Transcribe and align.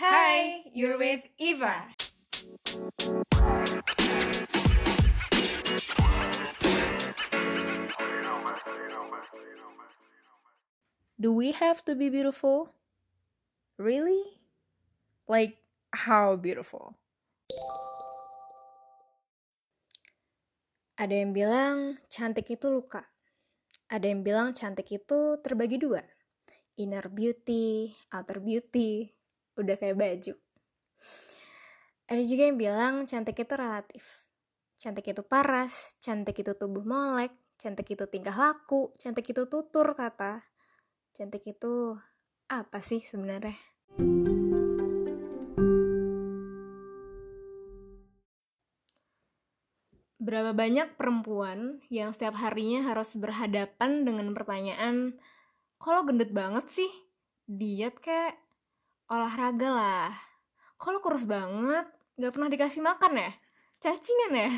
Hi, 0.00 0.64
you're 0.72 0.96
with 0.96 1.28
Eva. 1.36 1.92
Do 11.20 11.36
we 11.36 11.52
have 11.52 11.84
to 11.84 11.92
be 11.92 12.08
beautiful? 12.08 12.72
Really? 13.76 14.40
Like, 15.28 15.60
how 15.92 16.32
beautiful? 16.40 16.96
Ada 20.96 21.12
yang 21.12 21.36
bilang 21.36 22.00
cantik 22.08 22.48
itu 22.48 22.72
luka. 22.72 23.04
Ada 23.92 24.08
yang 24.08 24.24
bilang 24.24 24.56
cantik 24.56 24.88
itu 24.96 25.36
terbagi 25.44 25.76
dua. 25.76 26.00
Inner 26.80 27.04
beauty, 27.12 27.92
outer 28.08 28.40
beauty. 28.40 29.19
Udah 29.58 29.74
kayak 29.74 29.98
baju. 29.98 30.34
Ada 32.10 32.22
juga 32.26 32.42
yang 32.50 32.58
bilang 32.58 32.94
cantik 33.06 33.38
itu 33.38 33.54
relatif. 33.54 34.26
Cantik 34.74 35.14
itu 35.14 35.22
paras, 35.22 35.94
cantik 36.02 36.42
itu 36.42 36.58
tubuh 36.58 36.82
molek, 36.82 37.30
cantik 37.60 37.86
itu 37.92 38.04
tingkah 38.10 38.34
laku, 38.34 38.90
cantik 38.98 39.30
itu 39.30 39.46
tutur 39.46 39.94
kata. 39.94 40.42
Cantik 41.14 41.44
itu 41.46 41.94
apa 42.50 42.82
sih 42.82 42.98
sebenarnya? 42.98 43.58
Berapa 50.20 50.52
banyak 50.52 51.00
perempuan 51.00 51.80
yang 51.88 52.12
setiap 52.12 52.36
harinya 52.36 52.84
harus 52.92 53.16
berhadapan 53.16 54.04
dengan 54.04 54.36
pertanyaan, 54.36 55.16
kalau 55.80 56.04
gendut 56.04 56.28
banget 56.34 56.68
sih? 56.68 56.92
Diet 57.48 57.96
kayak 58.04 58.36
olahraga 59.10 59.68
lah. 59.74 60.10
Kalau 60.78 61.02
kurus 61.02 61.26
banget, 61.26 61.84
gak 62.16 62.32
pernah 62.32 62.48
dikasih 62.48 62.80
makan 62.80 63.18
ya? 63.18 63.30
Cacingan 63.82 64.32
ya? 64.32 64.50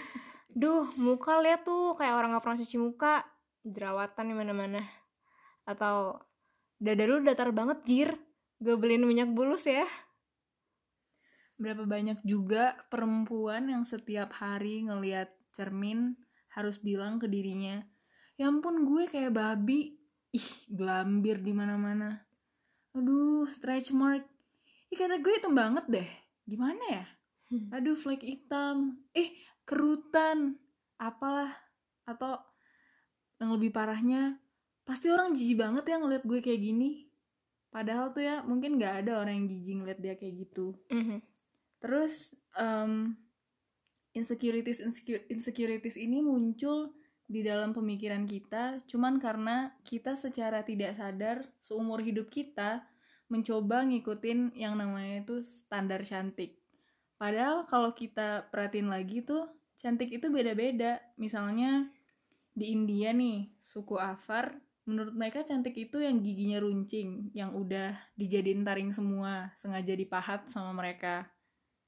Duh, 0.60 0.88
muka 0.98 1.38
liat 1.38 1.62
tuh 1.62 1.94
kayak 1.94 2.16
orang 2.16 2.34
gak 2.34 2.42
pernah 2.42 2.58
cuci 2.58 2.76
muka, 2.80 3.22
jerawatan 3.62 4.24
di 4.24 4.34
mana-mana. 4.34 4.82
Atau 5.68 6.18
dada 6.80 7.04
lu 7.06 7.22
datar 7.22 7.52
banget 7.52 7.78
jir, 7.84 8.10
gue 8.58 8.74
beliin 8.74 9.04
minyak 9.04 9.30
bulus 9.30 9.68
ya. 9.68 9.84
Berapa 11.60 11.84
banyak 11.84 12.24
juga 12.24 12.72
perempuan 12.88 13.68
yang 13.68 13.84
setiap 13.84 14.32
hari 14.32 14.88
ngeliat 14.88 15.28
cermin 15.52 16.16
harus 16.56 16.80
bilang 16.80 17.20
ke 17.20 17.28
dirinya, 17.28 17.84
"Ya 18.40 18.48
ampun, 18.48 18.88
gue 18.88 19.04
kayak 19.06 19.36
babi." 19.36 20.00
Ih, 20.32 20.50
gelambir 20.72 21.42
di 21.44 21.52
mana-mana. 21.52 22.29
Aduh, 22.94 23.46
stretch 23.50 23.94
mark. 23.94 24.26
Ih, 24.90 24.98
kata 24.98 25.22
gue 25.22 25.32
hitam 25.38 25.54
banget 25.54 25.84
deh. 25.86 26.08
Gimana 26.46 26.82
ya? 26.90 27.06
Aduh, 27.74 27.94
flek 27.94 28.22
hitam. 28.22 28.98
Eh, 29.14 29.34
kerutan. 29.62 30.58
Apalah. 30.98 31.54
Atau 32.06 32.38
yang 33.38 33.54
lebih 33.54 33.70
parahnya, 33.70 34.36
pasti 34.84 35.08
orang 35.08 35.32
jijik 35.32 35.62
banget 35.62 35.86
ya 35.86 35.96
ngeliat 36.02 36.26
gue 36.26 36.38
kayak 36.42 36.60
gini. 36.60 37.08
Padahal 37.70 38.10
tuh 38.10 38.26
ya, 38.26 38.42
mungkin 38.42 38.82
gak 38.82 39.06
ada 39.06 39.22
orang 39.22 39.46
yang 39.46 39.48
jijik 39.48 39.74
ngeliat 39.80 40.00
dia 40.02 40.14
kayak 40.18 40.34
gitu. 40.46 40.74
Mhm. 40.90 41.22
Terus 41.80 42.34
um, 42.58 43.14
insecurities 44.12 44.82
insecurities 45.30 45.96
ini 45.96 46.18
muncul 46.20 46.92
di 47.30 47.46
dalam 47.46 47.70
pemikiran 47.70 48.26
kita 48.26 48.82
cuman 48.90 49.22
karena 49.22 49.70
kita 49.86 50.18
secara 50.18 50.66
tidak 50.66 50.98
sadar 50.98 51.46
seumur 51.62 52.02
hidup 52.02 52.26
kita 52.26 52.82
mencoba 53.30 53.86
ngikutin 53.86 54.58
yang 54.58 54.74
namanya 54.74 55.22
itu 55.22 55.40
standar 55.46 56.02
cantik. 56.02 56.58
Padahal 57.14 57.62
kalau 57.70 57.94
kita 57.94 58.50
perhatiin 58.50 58.90
lagi 58.90 59.22
tuh 59.22 59.46
cantik 59.78 60.10
itu 60.10 60.26
beda-beda. 60.28 60.98
Misalnya 61.14 61.86
di 62.50 62.74
India 62.74 63.14
nih, 63.14 63.54
suku 63.62 63.94
Afar, 63.96 64.58
menurut 64.84 65.14
mereka 65.14 65.46
cantik 65.46 65.78
itu 65.78 66.02
yang 66.02 66.18
giginya 66.26 66.58
runcing, 66.58 67.30
yang 67.30 67.54
udah 67.54 67.94
dijadiin 68.18 68.66
taring 68.66 68.90
semua, 68.90 69.54
sengaja 69.54 69.94
dipahat 69.94 70.50
sama 70.50 70.74
mereka. 70.74 71.30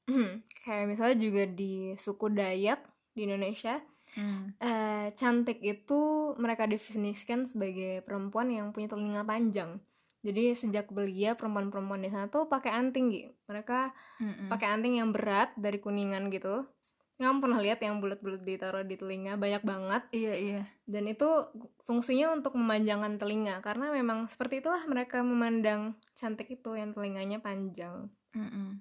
Hmm, 0.06 0.46
kayak 0.62 0.94
misalnya 0.94 1.16
juga 1.18 1.44
di 1.50 1.98
suku 1.98 2.30
Dayak 2.30 2.86
di 3.18 3.26
Indonesia, 3.26 3.82
Hmm. 4.12 4.52
eh, 4.60 5.08
cantik 5.16 5.64
itu 5.64 6.32
mereka 6.36 6.68
definisikan 6.68 7.48
sebagai 7.48 8.04
perempuan 8.04 8.52
yang 8.52 8.68
punya 8.70 8.92
telinga 8.92 9.24
panjang. 9.24 9.80
Jadi 10.22 10.54
sejak 10.54 10.86
belia 10.94 11.34
perempuan-perempuan 11.34 12.04
di 12.04 12.10
sana 12.12 12.30
tuh 12.30 12.46
pakai 12.46 12.70
anting 12.70 13.06
gitu. 13.10 13.32
Mereka 13.50 13.90
Mm-mm. 14.22 14.48
pakai 14.52 14.68
anting 14.70 15.02
yang 15.02 15.10
berat 15.10 15.50
dari 15.58 15.82
kuningan 15.82 16.30
gitu. 16.30 16.62
Nggak 17.18 17.42
pernah 17.42 17.58
lihat 17.58 17.80
yang 17.82 17.98
bulat-bulat 17.98 18.42
ditaruh 18.46 18.86
di 18.86 18.94
telinga 18.94 19.34
banyak 19.34 19.62
banget. 19.66 20.02
Iya 20.14 20.34
iya. 20.38 20.62
Dan 20.86 21.10
itu 21.10 21.26
fungsinya 21.88 22.38
untuk 22.38 22.54
memanjangkan 22.54 23.18
telinga 23.18 23.58
karena 23.66 23.90
memang 23.90 24.30
seperti 24.30 24.62
itulah 24.62 24.82
mereka 24.86 25.26
memandang 25.26 25.98
cantik 26.14 26.46
itu 26.54 26.70
yang 26.78 26.94
telinganya 26.94 27.42
panjang. 27.42 28.06
Mm-mm. 28.38 28.78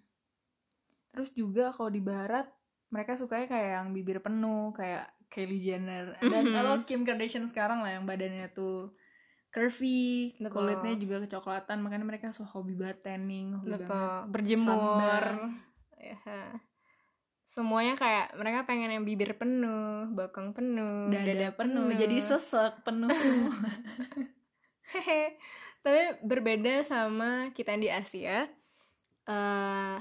Terus 1.12 1.34
juga 1.34 1.74
kalau 1.74 1.90
di 1.90 2.02
barat 2.06 2.46
mereka 2.94 3.18
sukanya 3.18 3.48
kayak 3.50 3.70
yang 3.82 3.88
bibir 3.98 4.22
penuh 4.22 4.76
kayak 4.78 5.10
Kylie 5.32 5.64
Jenner 5.64 6.12
dan 6.20 6.44
Mhm. 6.46 6.60
atau 6.60 6.76
Kim 6.84 7.02
Kardashian 7.02 7.48
sekarang 7.48 7.80
lah 7.80 7.96
yang 7.96 8.04
badannya 8.04 8.52
tuh 8.52 8.92
curvy, 9.50 10.36
Betul. 10.38 10.52
kulitnya 10.64 10.96
juga 10.96 11.24
kecoklatan 11.24 11.80
makanya 11.80 12.08
mereka 12.08 12.32
so 12.32 12.44
hobi 12.44 12.76
banget 12.76 13.04
tanning, 13.04 13.56
hobi 13.56 13.72
Betul, 13.74 13.88
banget 13.88 14.12
berjemur. 14.28 15.24
Ya. 15.98 16.56
Semuanya 17.48 18.00
kayak 18.00 18.32
mereka 18.36 18.64
pengen 18.64 18.92
yang 18.92 19.04
bibir 19.04 19.36
penuh, 19.36 20.08
bokong 20.12 20.56
penuh, 20.56 21.12
dada, 21.12 21.52
penuh, 21.52 21.92
jadi 21.92 22.16
sesek 22.20 22.80
penuh 22.84 23.12
semua. 23.12 23.52
Hehe. 24.96 25.36
Tapi 25.84 26.24
berbeda 26.24 26.84
sama 26.84 27.52
kita 27.52 27.76
yang 27.76 27.84
di 27.84 27.92
Asia. 27.92 28.48
eh 29.22 29.98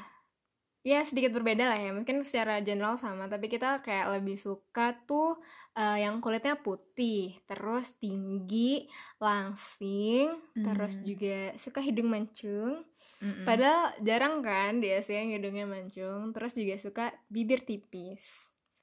ya 0.80 1.04
sedikit 1.04 1.32
berbeda 1.36 1.64
lah 1.70 1.78
ya. 1.78 1.90
Mungkin 1.92 2.24
secara 2.24 2.60
general 2.64 2.96
sama, 2.96 3.28
tapi 3.28 3.46
kita 3.52 3.80
kayak 3.84 4.20
lebih 4.20 4.36
suka 4.40 4.96
tuh 5.08 5.38
eh, 5.76 6.04
yang 6.04 6.18
kulitnya 6.24 6.56
putih, 6.60 7.36
terus 7.48 7.96
tinggi, 8.00 8.88
langsing, 9.20 10.40
terus 10.64 10.94
Hmm. 10.96 11.04
juga 11.04 11.54
suka 11.60 11.80
hidung 11.84 12.08
mancung. 12.12 12.84
Mm-mm. 13.22 13.46
Padahal 13.46 13.96
jarang 14.04 14.44
kan 14.44 14.80
di 14.82 14.88
Asia 14.92 15.20
yang 15.20 15.32
hidungnya 15.36 15.64
mancung, 15.68 16.32
terus 16.36 16.52
juga 16.56 16.76
suka 16.80 17.04
bibir 17.32 17.64
tipis 17.64 18.22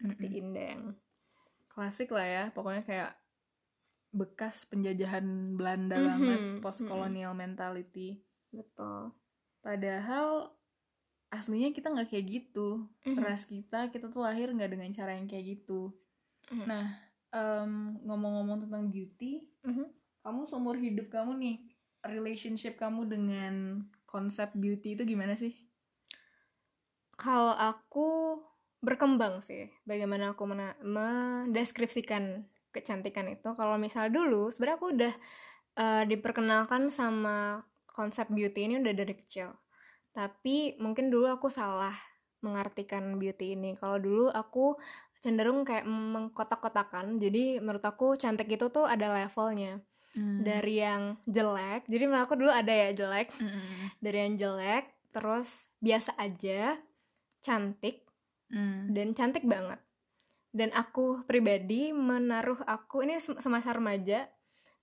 seperti 0.02 0.26
Mm-mm. 0.26 0.40
indeng. 0.42 0.82
klasik 1.78 2.10
lah 2.10 2.26
ya, 2.26 2.44
pokoknya 2.58 2.84
kayak 2.90 3.12
bekas 4.10 4.66
penjajahan 4.66 5.54
Belanda 5.60 6.02
Mhm, 6.02 6.08
banget, 6.10 6.42
post 6.64 6.82
colonial 6.90 7.34
mentality. 7.38 8.18
Betul. 8.52 9.14
Padahal 9.62 10.57
aslinya 11.28 11.76
kita 11.76 11.92
nggak 11.92 12.08
kayak 12.12 12.26
gitu. 12.28 12.88
Mhm. 13.04 13.20
Ras 13.20 13.44
kita, 13.48 13.92
kita 13.92 14.08
tuh 14.08 14.24
lahir 14.24 14.48
nggak 14.52 14.72
dengan 14.72 14.90
cara 14.96 15.16
yang 15.20 15.28
kayak 15.28 15.60
gitu. 15.60 15.92
Mhm. 16.52 16.66
Nah, 16.66 16.86
em, 17.36 17.72
ngomong-ngomong 18.08 18.68
tentang 18.68 18.88
beauty, 18.88 19.44
Mhm. 19.64 19.86
kamu 20.24 20.42
seumur 20.48 20.76
hidup 20.80 21.12
kamu 21.12 21.36
nih, 21.40 21.56
relationship 22.08 22.80
kamu 22.80 23.08
dengan 23.12 23.84
konsep 24.08 24.56
beauty 24.56 24.96
itu 24.96 25.04
gimana 25.04 25.36
sih? 25.36 25.52
Kalau 27.18 27.52
aku 27.58 28.40
berkembang 28.80 29.42
sih, 29.42 29.68
bagaimana 29.84 30.38
aku 30.38 30.46
mena- 30.46 30.78
mendeskripsikan 30.86 32.46
kecantikan 32.70 33.26
itu. 33.28 33.50
Kalau 33.58 33.76
misal 33.82 34.14
dulu, 34.14 34.54
sebenarnya 34.54 34.78
aku 34.78 34.90
udah 34.94 35.14
eh, 35.78 36.04
diperkenalkan 36.10 36.90
sama 36.90 37.62
konsep 37.86 38.34
beauty 38.34 38.66
ini 38.66 38.82
udah 38.82 38.94
dari 38.98 39.14
kecil. 39.14 39.54
Tapi 40.18 40.74
mungkin 40.82 41.14
dulu 41.14 41.30
aku 41.30 41.54
salah 41.54 41.94
mengartikan 42.42 43.22
beauty 43.22 43.54
ini. 43.54 43.78
Kalau 43.78 44.02
dulu 44.02 44.34
aku 44.34 44.74
cenderung 45.22 45.62
kayak 45.62 45.86
mengkotak-kotakan. 45.86 47.22
Jadi 47.22 47.62
menurut 47.62 47.86
aku 47.86 48.18
cantik 48.18 48.50
itu 48.50 48.74
tuh 48.74 48.90
ada 48.90 49.14
levelnya. 49.14 49.78
Hmm. 50.18 50.42
Dari 50.42 50.82
yang 50.82 51.22
jelek, 51.30 51.86
jadi 51.86 52.10
menurut 52.10 52.26
aku 52.26 52.42
dulu 52.42 52.50
ada 52.50 52.74
ya 52.74 52.90
jelek, 52.90 53.30
Mm-mm. 53.38 53.94
dari 54.02 54.18
yang 54.26 54.34
jelek, 54.34 54.90
terus 55.14 55.70
biasa 55.78 56.18
aja, 56.18 56.82
cantik, 57.46 58.02
Mm. 58.48 58.96
dan 58.96 59.08
cantik 59.12 59.44
banget. 59.44 59.78
Dan 60.56 60.72
aku 60.74 61.22
pribadi 61.28 61.92
menaruh 61.92 62.64
aku 62.66 63.04
ini 63.04 63.20
sem- 63.20 63.38
semasa 63.44 63.76
remaja, 63.76 64.26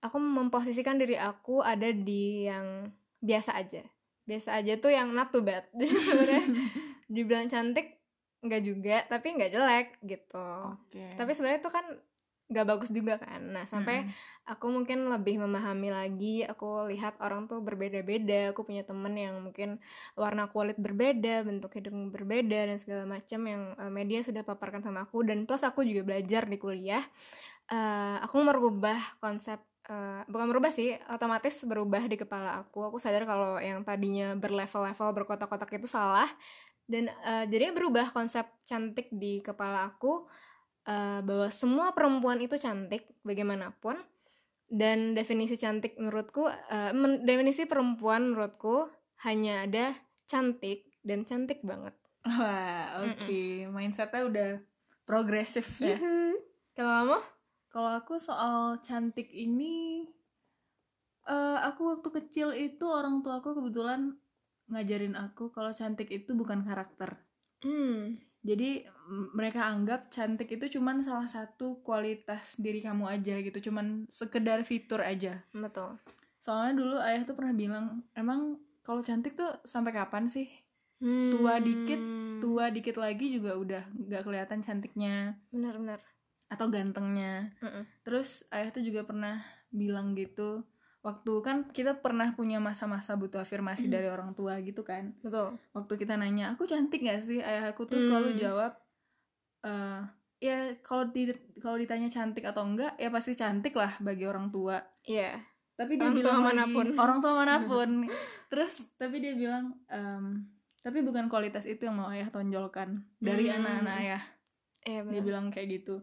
aku 0.05 0.21
memposisikan 0.21 1.01
diri 1.01 1.17
aku 1.17 1.65
ada 1.65 1.89
di 1.91 2.45
yang 2.47 2.93
biasa 3.25 3.57
aja. 3.57 3.83
Biasa 4.25 4.57
aja 4.61 4.73
tuh 4.81 4.93
yang 4.93 5.13
not 5.13 5.31
too 5.31 5.45
bad. 5.45 5.69
Dibilang 7.15 7.49
cantik 7.49 8.01
nggak 8.45 8.63
juga, 8.65 8.97
tapi 9.09 9.37
nggak 9.37 9.53
jelek 9.53 9.89
gitu. 10.05 10.49
Oke. 10.77 11.17
Tapi 11.17 11.31
sebenarnya 11.33 11.61
itu 11.61 11.73
kan 11.73 11.87
gak 12.45 12.69
bagus 12.69 12.93
juga 12.93 13.17
kan 13.17 13.41
nah 13.41 13.65
sampai 13.65 14.05
Mm-mm. 14.05 14.53
aku 14.53 14.69
mungkin 14.69 15.09
lebih 15.09 15.41
memahami 15.41 15.89
lagi 15.89 16.45
aku 16.45 16.93
lihat 16.93 17.17
orang 17.25 17.49
tuh 17.49 17.65
berbeda-beda 17.65 18.53
aku 18.53 18.69
punya 18.69 18.85
temen 18.85 19.17
yang 19.17 19.41
mungkin 19.41 19.81
warna 20.13 20.53
kulit 20.53 20.77
berbeda 20.77 21.41
bentuk 21.41 21.73
hidung 21.73 22.13
berbeda 22.13 22.69
dan 22.69 22.77
segala 22.77 23.09
macam 23.09 23.41
yang 23.49 23.73
eh, 23.81 23.89
media 23.89 24.21
sudah 24.21 24.45
paparkan 24.45 24.85
sama 24.85 25.09
aku 25.09 25.25
dan 25.25 25.49
plus 25.49 25.65
aku 25.65 25.89
juga 25.89 26.05
belajar 26.05 26.45
di 26.45 26.61
kuliah 26.61 27.03
Eh, 27.65 28.17
aku 28.21 28.45
merubah 28.45 29.01
konsep 29.25 29.57
eh, 29.89 30.23
bukan 30.29 30.47
merubah 30.49 30.73
sih 30.73 30.97
otomatis 31.13 31.63
berubah 31.65 32.05
di 32.09 32.17
kepala 32.17 32.65
aku. 32.65 32.89
Aku 32.93 32.97
sadar 32.97 33.25
kalau 33.29 33.61
yang 33.61 33.85
tadinya 33.85 34.33
berlevel-level 34.37 35.09
berkotak-kotak 35.23 35.71
itu 35.77 35.89
salah. 35.89 36.29
Dan 36.85 37.09
eh, 37.09 37.45
jadinya 37.49 37.77
berubah 37.77 38.07
konsep 38.13 38.45
cantik 38.69 39.09
di 39.13 39.41
kepala 39.41 39.93
aku 39.93 40.29
eh, 40.89 41.21
bahwa 41.25 41.49
semua 41.53 41.93
perempuan 41.93 42.41
itu 42.41 42.57
cantik 42.57 43.09
bagaimanapun. 43.25 43.97
Dan 44.65 45.13
definisi 45.13 45.55
cantik 45.61 45.97
menurutku 46.01 46.49
eh, 46.49 46.93
men- 46.97 47.23
definisi 47.23 47.69
perempuan 47.69 48.33
menurutku 48.33 48.89
hanya 49.29 49.65
ada 49.69 49.93
cantik 50.25 50.89
dan 51.05 51.29
cantik 51.29 51.61
banget. 51.61 51.93
Wah, 52.25 53.05
oke. 53.05 53.69
Mindsetnya 53.69 54.25
udah 54.25 54.51
progresif 55.05 55.77
ya. 55.77 56.01
Kalau 56.73 56.93
kamu 57.05 57.19
Kalau 57.75 57.91
aku 57.91 58.23
soal 58.23 58.79
cantik 58.87 59.35
ini, 59.35 60.07
eh 61.27 61.59
aku 61.59 61.83
waktu 61.99 62.09
kecil 62.23 62.55
itu 62.55 62.87
orang 62.87 63.19
tua 63.27 63.43
aku 63.43 63.51
kebetulan 63.59 64.15
ngajarin 64.71 65.19
aku 65.19 65.51
kalau 65.51 65.75
cantik 65.75 66.07
itu 66.15 66.39
bukan 66.39 66.63
karakter. 66.63 67.19
hmm 67.67 68.23
Jadi 68.45 68.85
mereka 69.35 69.67
anggap 69.73 70.13
cantik 70.15 70.55
itu 70.55 70.79
cuman 70.79 71.03
salah 71.03 71.27
satu 71.27 71.81
kualitas 71.83 72.61
diri 72.61 72.79
kamu 72.85 73.11
aja 73.11 73.41
gitu, 73.43 73.73
cuman 73.73 74.07
sekedar 74.07 74.63
fitur 74.63 75.01
aja. 75.03 75.43
betul 75.51 75.99
Soalnya 76.45 76.73
dulu 76.79 76.97
ayah 77.01 77.25
tuh 77.27 77.35
pernah 77.35 77.57
bilang, 77.57 77.87
emang 78.15 78.61
kalau 78.87 79.01
cantik 79.01 79.33
tuh 79.35 79.49
sampai 79.65 79.97
kapan 79.97 80.29
sih? 80.29 80.47
Hmm. 81.01 81.33
Tua 81.33 81.57
dikit, 81.59 82.01
Tua 82.39 82.69
dikit 82.69 83.01
lagi 83.01 83.33
juga 83.33 83.57
udah 83.57 83.83
nggak 83.97 84.23
kelihatan 84.29 84.61
cantiknya 84.61 85.41
benar-benar 85.49 86.05
atau 86.55 86.71
gantengnya. 86.71 87.51
Mm-mm. 87.59 87.85
Terus 88.03 88.47
ayah 88.49 88.71
tuh 88.71 88.81
juga 88.81 89.03
pernah 89.03 89.43
bilang 89.69 90.15
gitu, 90.15 90.63
waktu 91.01 91.33
kan 91.43 91.57
kita 91.69 91.99
pernah 91.99 92.31
punya 92.33 92.63
masa-masa 92.63 93.13
butuh 93.15 93.43
afirmasi 93.43 93.91
dari 93.91 94.07
orang 94.07 94.33
tua 94.33 94.57
gitu 94.63 94.87
kan. 94.87 95.13
betul 95.19 95.59
Waktu 95.75 95.93
kita 95.99 96.15
nanya, 96.15 96.55
aku 96.55 96.65
cantik 96.65 97.03
gak 97.03 97.21
sih? 97.21 97.43
Ayah 97.43 97.75
aku 97.75 97.85
tuh 97.85 97.99
Hmm. 97.99 98.07
selalu 98.07 98.31
jawab, 98.39 98.73
eh 99.63 100.01
ya 100.39 100.77
kalau 100.81 101.09
di 101.09 101.33
kalau 101.59 101.75
ditanya 101.75 102.07
cantik 102.07 102.45
atau 102.45 102.63
enggak, 102.63 102.95
ya 102.97 103.09
pasti 103.09 103.33
cantik 103.33 103.75
lah 103.75 103.91
bagi 103.99 104.25
orang 104.25 104.49
tua. 104.49 104.79
iya 105.03 105.41
Tapi 105.75 105.99
dia 105.99 106.07
Orang 106.07 106.15
tua 106.15 106.23
bilang 106.23 106.39
lagi, 106.39 106.55
mana 106.55 106.65
pun. 106.71 106.87
orang 107.03 107.19
tua 107.19 107.33
mana 107.35 107.57
pun. 107.61 107.91
Terus 108.53 108.75
tapi 108.95 109.19
dia 109.19 109.35
bilang, 109.35 109.75
em, 109.91 110.47
tapi 110.81 111.01
bukan 111.01 111.27
kualitas 111.27 111.65
itu 111.65 111.83
yang 111.83 111.97
mau 111.99 112.13
ayah 112.13 112.29
tonjolkan 112.29 113.03
dari 113.19 113.49
Hmm. 113.49 113.59
anak-anak 113.59 113.95
ayah 113.99 114.23
iya 114.85 115.01
dia 115.03 115.23
bilang 115.25 115.49
kayak 115.49 115.81
gitu 115.81 115.97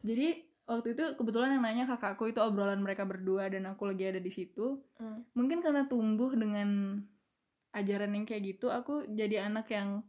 jadi 0.00 0.40
waktu 0.66 0.98
itu 0.98 1.04
kebetulan 1.14 1.54
yang 1.54 1.62
nanya 1.62 1.84
kakakku 1.86 2.26
itu 2.26 2.42
obrolan 2.42 2.82
mereka 2.82 3.06
berdua 3.06 3.46
dan 3.46 3.64
aku 3.64 3.86
lagi 3.86 4.04
ada 4.04 4.18
di 4.18 4.28
situ 4.28 4.82
Hmm. 4.98 5.22
mungkin 5.32 5.60
karena 5.60 5.84
tumbuh 5.84 6.32
dengan 6.32 7.00
ajaran 7.70 8.12
yang 8.12 8.24
kayak 8.24 8.56
gitu 8.56 8.66
aku 8.68 9.04
jadi 9.06 9.46
anak 9.46 9.68
yang 9.68 10.00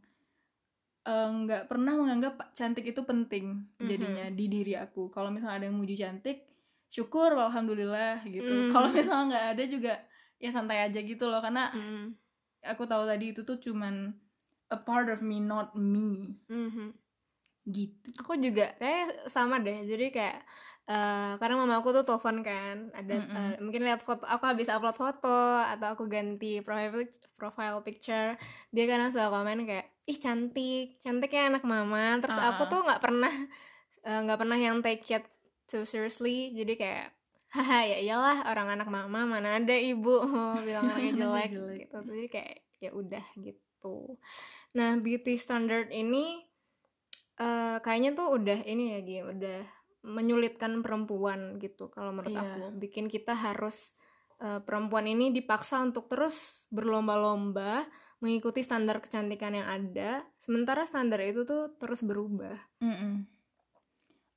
eh, 1.04 1.28
nggak 1.30 1.68
pernah 1.68 1.94
menganggap 1.94 2.52
cantik 2.52 2.84
itu 2.84 3.00
penting 3.00 3.64
jadinya 3.78 4.28
di 4.28 4.44
diri 4.46 4.74
aku 4.74 5.08
kalau 5.08 5.28
misalnya 5.28 5.56
ada 5.56 5.66
yang 5.68 5.76
muji 5.76 5.94
cantik 5.94 6.44
syukur 6.88 7.32
alhamdulillah 7.32 8.24
gitu 8.24 8.48
Mm. 8.48 8.72
kalau 8.72 8.88
misalnya 8.90 9.24
nggak 9.30 9.46
ada 9.54 9.64
juga 9.64 9.94
ya 10.36 10.50
santai 10.50 10.84
aja 10.84 11.00
gitu 11.00 11.28
loh 11.28 11.40
karena 11.40 11.68
Mm. 11.70 12.16
aku 12.64 12.84
tahu 12.84 13.04
tadi 13.04 13.32
itu 13.32 13.44
tuh 13.44 13.56
cuman 13.56 14.12
a 14.68 14.76
part 14.76 15.08
of 15.08 15.20
me 15.20 15.38
not 15.38 15.72
me 15.72 16.36
Mhm. 16.48 16.92
Gitu. 17.68 18.08
Aku 18.18 18.32
juga 18.36 18.72
kayak 18.80 19.28
sama 19.28 19.60
deh. 19.60 19.84
Jadi 19.84 20.08
kayak 20.08 20.40
eh 20.88 21.36
karena 21.36 21.60
mama 21.60 21.84
aku 21.84 21.92
tuh 21.92 22.00
telepon 22.00 22.40
kan 22.40 22.88
ada 22.96 23.20
Mm-mm. 23.20 23.36
eh, 23.36 23.60
mungkin 23.60 23.84
lihat 23.84 24.00
foto 24.00 24.24
aku 24.24 24.40
habis 24.48 24.72
upload 24.72 24.96
foto 24.96 25.60
atau 25.60 25.92
aku 25.92 26.08
ganti 26.08 26.64
profile 26.64 27.04
profile 27.36 27.84
picture 27.84 28.40
dia 28.72 28.88
kan 28.88 29.04
suka 29.12 29.28
komen 29.28 29.68
kayak 29.68 29.84
ih 30.08 30.16
cantik 30.16 30.96
cantik 30.96 31.28
ya 31.28 31.52
anak 31.52 31.60
mama. 31.68 32.16
Terus 32.24 32.40
Ah, 32.40 32.56
aku 32.56 32.64
ah. 32.64 32.68
tuh 32.72 32.80
nggak 32.88 33.02
pernah 33.04 33.34
eh, 34.00 34.20
nggak 34.24 34.38
pernah 34.40 34.56
yang 34.56 34.80
take 34.80 35.04
it 35.12 35.28
too 35.68 35.84
seriously. 35.84 36.56
Jadi 36.56 36.80
kayak 36.80 37.12
haha 37.52 37.84
ya 37.84 37.96
iyalah 38.08 38.48
orang 38.48 38.80
anak 38.80 38.88
mama 38.88 39.28
mana 39.28 39.60
ada 39.60 39.76
ibu. 39.76 40.24
Bilang 40.64 40.88
anaknya 40.88 41.12
jelek. 41.20 41.48
gitu. 41.84 41.98
Jadi 42.00 42.26
kayak 42.32 42.54
ya 42.80 42.90
udah 42.96 43.24
gitu. 43.36 44.16
Nah 44.72 44.96
beauty 44.96 45.36
standard 45.36 45.92
ini 45.92 46.47
eh 47.38 47.76
kayaknya 47.78 48.10
tuh 48.12 48.34
udah 48.34 48.58
ini 48.66 48.84
ya 48.94 49.00
Gi, 49.00 49.18
udah 49.22 49.58
menyulitkan 50.08 50.82
perempuan 50.82 51.58
gitu 51.58 51.90
kalau 51.90 52.10
menurut 52.10 52.34
Iya. 52.34 52.42
aku 52.46 52.62
bikin 52.78 53.06
kita 53.06 53.34
harus 53.34 53.94
eh, 54.38 54.62
perempuan 54.62 55.06
ini 55.06 55.30
dipaksa 55.30 55.82
untuk 55.82 56.06
terus 56.06 56.66
berlomba-lomba 56.70 57.86
mengikuti 58.18 58.62
standar 58.62 58.98
kecantikan 58.98 59.54
yang 59.54 59.66
ada 59.66 60.26
sementara 60.38 60.82
standar 60.86 61.18
itu 61.22 61.42
tuh 61.42 61.74
terus 61.78 62.02
berubah 62.02 62.54
Mm-mm. 62.78 63.26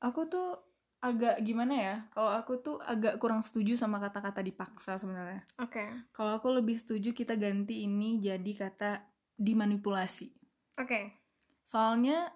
Aku 0.01 0.25
tuh 0.25 0.57
agak 1.01 1.42
gimana 1.45 1.74
ya? 1.77 1.95
Kalau 2.09 2.33
aku 2.33 2.62
tuh 2.62 2.77
agak 2.81 3.18
kurang 3.21 3.45
setuju 3.45 3.77
sama 3.77 4.01
kata-kata 4.01 4.42
dipaksa 4.42 4.98
sebenarnya. 4.98 5.45
oke 5.62 5.86
Kalau 6.13 6.38
aku 6.38 6.50
lebih 6.50 6.77
setuju 6.77 7.13
kita 7.13 7.38
ganti 7.38 7.86
ini 7.86 8.18
jadi 8.18 8.51
kata 8.57 9.06
dimanipulasi. 9.38 10.33
oke 10.77 11.00
Soalnya 11.65 12.30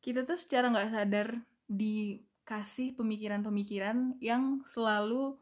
kita 0.00 0.24
tuh 0.24 0.36
secara 0.36 0.68
nggak 0.68 0.90
sadar 0.90 1.28
dikasih 1.68 2.96
pemikiran-pemikiran 2.96 4.16
yang 4.18 4.64
selalu 4.64 5.36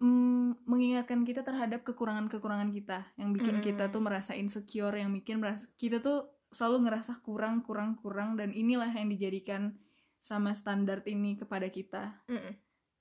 mm, 0.00 0.64
mengingatkan 0.66 1.22
kita 1.22 1.44
terhadap 1.44 1.84
kekurangan-kekurangan 1.84 2.72
kita, 2.72 3.06
yang 3.16 3.30
bikin 3.30 3.60
Mm-mm. 3.60 3.66
kita 3.66 3.88
tuh 3.88 4.00
merasa 4.00 4.32
insecure, 4.34 4.96
yang 4.96 5.12
bikin 5.12 5.38
merasa 5.38 5.68
kita 5.76 6.00
tuh 6.00 6.26
selalu 6.50 6.86
ngerasa 6.88 7.18
kurang, 7.20 7.62
kurang, 7.62 7.98
kurang, 7.98 8.34
dan 8.34 8.50
inilah 8.50 8.90
yang 8.90 9.10
dijadikan 9.10 9.74
sama 10.18 10.56
standar 10.56 11.04
ini 11.04 11.36
kepada 11.36 11.68
kita. 11.68 12.24
Mm-mm. 12.26 12.54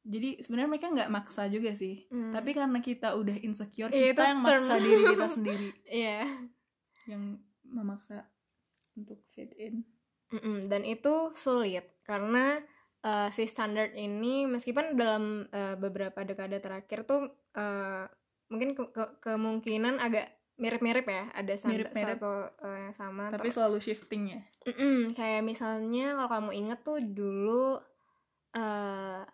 Jadi 0.04 0.44
sebenarnya 0.44 0.68
mereka 0.70 0.88
nggak 0.92 1.12
maksa 1.16 1.48
juga 1.48 1.72
sih, 1.72 2.04
Mm. 2.12 2.36
tapi 2.36 2.52
karena 2.52 2.80
kita 2.84 3.16
udah 3.16 3.40
insecure, 3.40 3.88
Iya, 3.88 4.12
kita 4.12 4.24
yang 4.28 4.40
turn. 4.44 4.52
maksa 4.52 4.74
diri 4.78 5.04
kita 5.08 5.28
sendiri, 5.32 5.68
iya 6.04 6.28
yang 7.08 7.40
memaksa 7.64 8.28
untuk 8.94 9.24
fit 9.32 9.56
in. 9.56 9.88
Mm-mm, 10.34 10.66
dan 10.66 10.82
itu 10.84 11.30
sulit 11.34 11.86
karena 12.02 12.58
eh, 13.00 13.30
si 13.30 13.46
standar 13.46 13.94
ini 13.94 14.50
meskipun 14.50 14.98
dalam 14.98 15.46
eh, 15.48 15.78
beberapa 15.78 16.26
dekade 16.26 16.58
terakhir 16.58 17.06
tuh 17.06 17.22
eh, 17.54 18.06
mungkin 18.50 18.74
ke- 18.74 18.90
ke- 18.90 19.14
kemungkinan 19.22 19.98
agak 19.98 20.28
mirip-mirip 20.54 21.06
ya 21.06 21.30
ada 21.32 21.54
standar 21.54 21.90
Mirip-mirip. 21.94 22.18
satu 22.18 22.34
eh, 22.66 22.78
yang 22.84 22.94
sama 22.94 23.24
Tapi 23.30 23.50
Ter- 23.50 23.56
selalu 23.56 23.78
shifting 23.78 24.24
ya. 24.34 24.42
Mm-mm, 24.66 25.14
kayak 25.14 25.44
misalnya 25.44 26.16
kalau 26.16 26.30
kamu 26.32 26.52
inget 26.56 26.80
tuh 26.82 26.98
dulu 26.98 27.78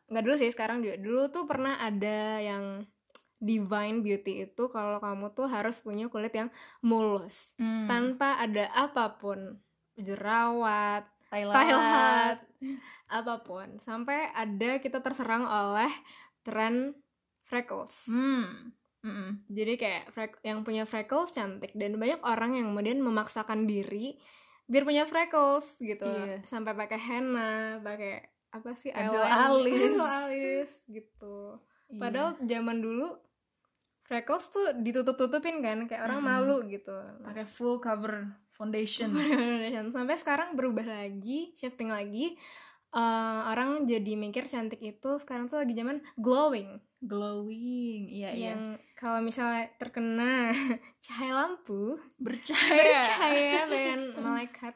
nggak 0.10 0.24
dulu 0.24 0.36
sih 0.36 0.48
sekarang 0.48 0.79
juga 0.79 0.96
dulu 0.96 1.27
tuh 1.27 1.44
pernah 1.44 1.75
ada 1.77 2.39
yang 2.39 2.88
divine 3.36 4.00
beauty 4.00 4.48
itu 4.48 4.63
kalau 4.68 5.00
kamu 5.00 5.32
tuh 5.32 5.48
harus 5.48 5.79
punya 5.79 6.08
kulit 6.08 6.32
yang 6.32 6.48
mulus 6.82 7.51
Hmm. 7.56 7.88
tanpa 7.88 8.39
ada 8.39 8.68
apa 8.72 9.15
pun 9.15 9.60
jerawat 10.00 11.03
Thailand. 11.27 11.56
Thailand 11.56 12.38
apa 13.12 13.36
pun 13.39 13.68
sampai 13.77 14.32
ada 14.32 14.77
kita 14.77 15.00
terserang 15.00 15.44
oleh 15.44 15.91
tren 16.41 16.96
freckles 17.41 18.06
Hmm. 18.06 18.74
Mm-mm. 19.00 19.48
jadi 19.48 19.74
kayak 19.74 20.03
frek- 20.10 20.41
yang 20.41 20.62
punya 20.62 20.84
freckles 20.84 21.32
cantik 21.32 21.72
dan 21.72 21.96
banyak 21.96 22.20
orang 22.20 22.51
yang 22.53 22.68
kemudian 22.68 23.00
memaksakan 23.00 23.63
diri 23.63 24.20
biar 24.65 24.84
punya 24.84 25.03
freckles 25.03 25.65
gitu 25.77 26.03
Iya. 26.03 26.44
sampai 26.44 26.74
pakai 26.74 27.00
henna 27.00 27.51
pakai 27.79 28.22
apa 28.50 28.75
sih 28.75 28.91
eyeliner, 28.91 29.48
alis. 29.48 29.72
pensil 29.72 30.03
alis 30.03 30.72
gitu 30.86 31.38
Iya. 31.88 31.96
padahal 31.98 32.29
zaman 32.39 32.77
dulu 32.77 33.08
freckles 34.03 34.50
tuh 34.50 34.74
ditutup-tutupin 34.75 35.62
kan 35.62 35.86
kayak 35.86 36.03
orang 36.03 36.20
Mm-mm. 36.20 36.36
malu 36.36 36.58
gitu 36.68 36.94
pakai 37.24 37.46
full 37.46 37.79
cover 37.79 38.25
foundation. 38.60 39.16
foundation 39.16 39.88
sampai 39.96 40.20
sekarang 40.20 40.60
berubah 40.60 40.84
lagi 40.84 41.56
shifting 41.56 41.88
lagi 41.88 42.36
Eh, 42.89 43.39
orang 43.46 43.86
jadi 43.86 44.18
mikir 44.18 44.50
cantik 44.50 44.82
itu 44.82 45.22
sekarang 45.22 45.46
tuh 45.46 45.62
lagi 45.62 45.78
zaman 45.78 46.01
glowing 46.18 46.82
Glowing. 47.00 48.10
Iya, 48.10 48.30
iya. 48.34 48.46
yang 48.51 48.75
kalau 48.98 49.22
misalnya 49.22 49.70
terkena 49.78 50.50
cahaya 51.06 51.34
lampu 51.38 52.01
Bercahaya. 52.18 53.06
bercahaya 53.06 53.62
dengan 53.72 54.00
malaikat 54.18 54.74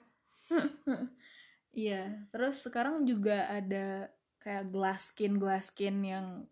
Iya. 1.73 2.29
Terus 2.29 2.61
sekarang 2.61 3.01
juga 3.09 3.49
ada 3.49 4.13
kayak 4.37 4.69
glass 4.69 5.09
skin 5.09 5.41
glass 5.41 5.73
skin 5.73 6.05
yang 6.05 6.45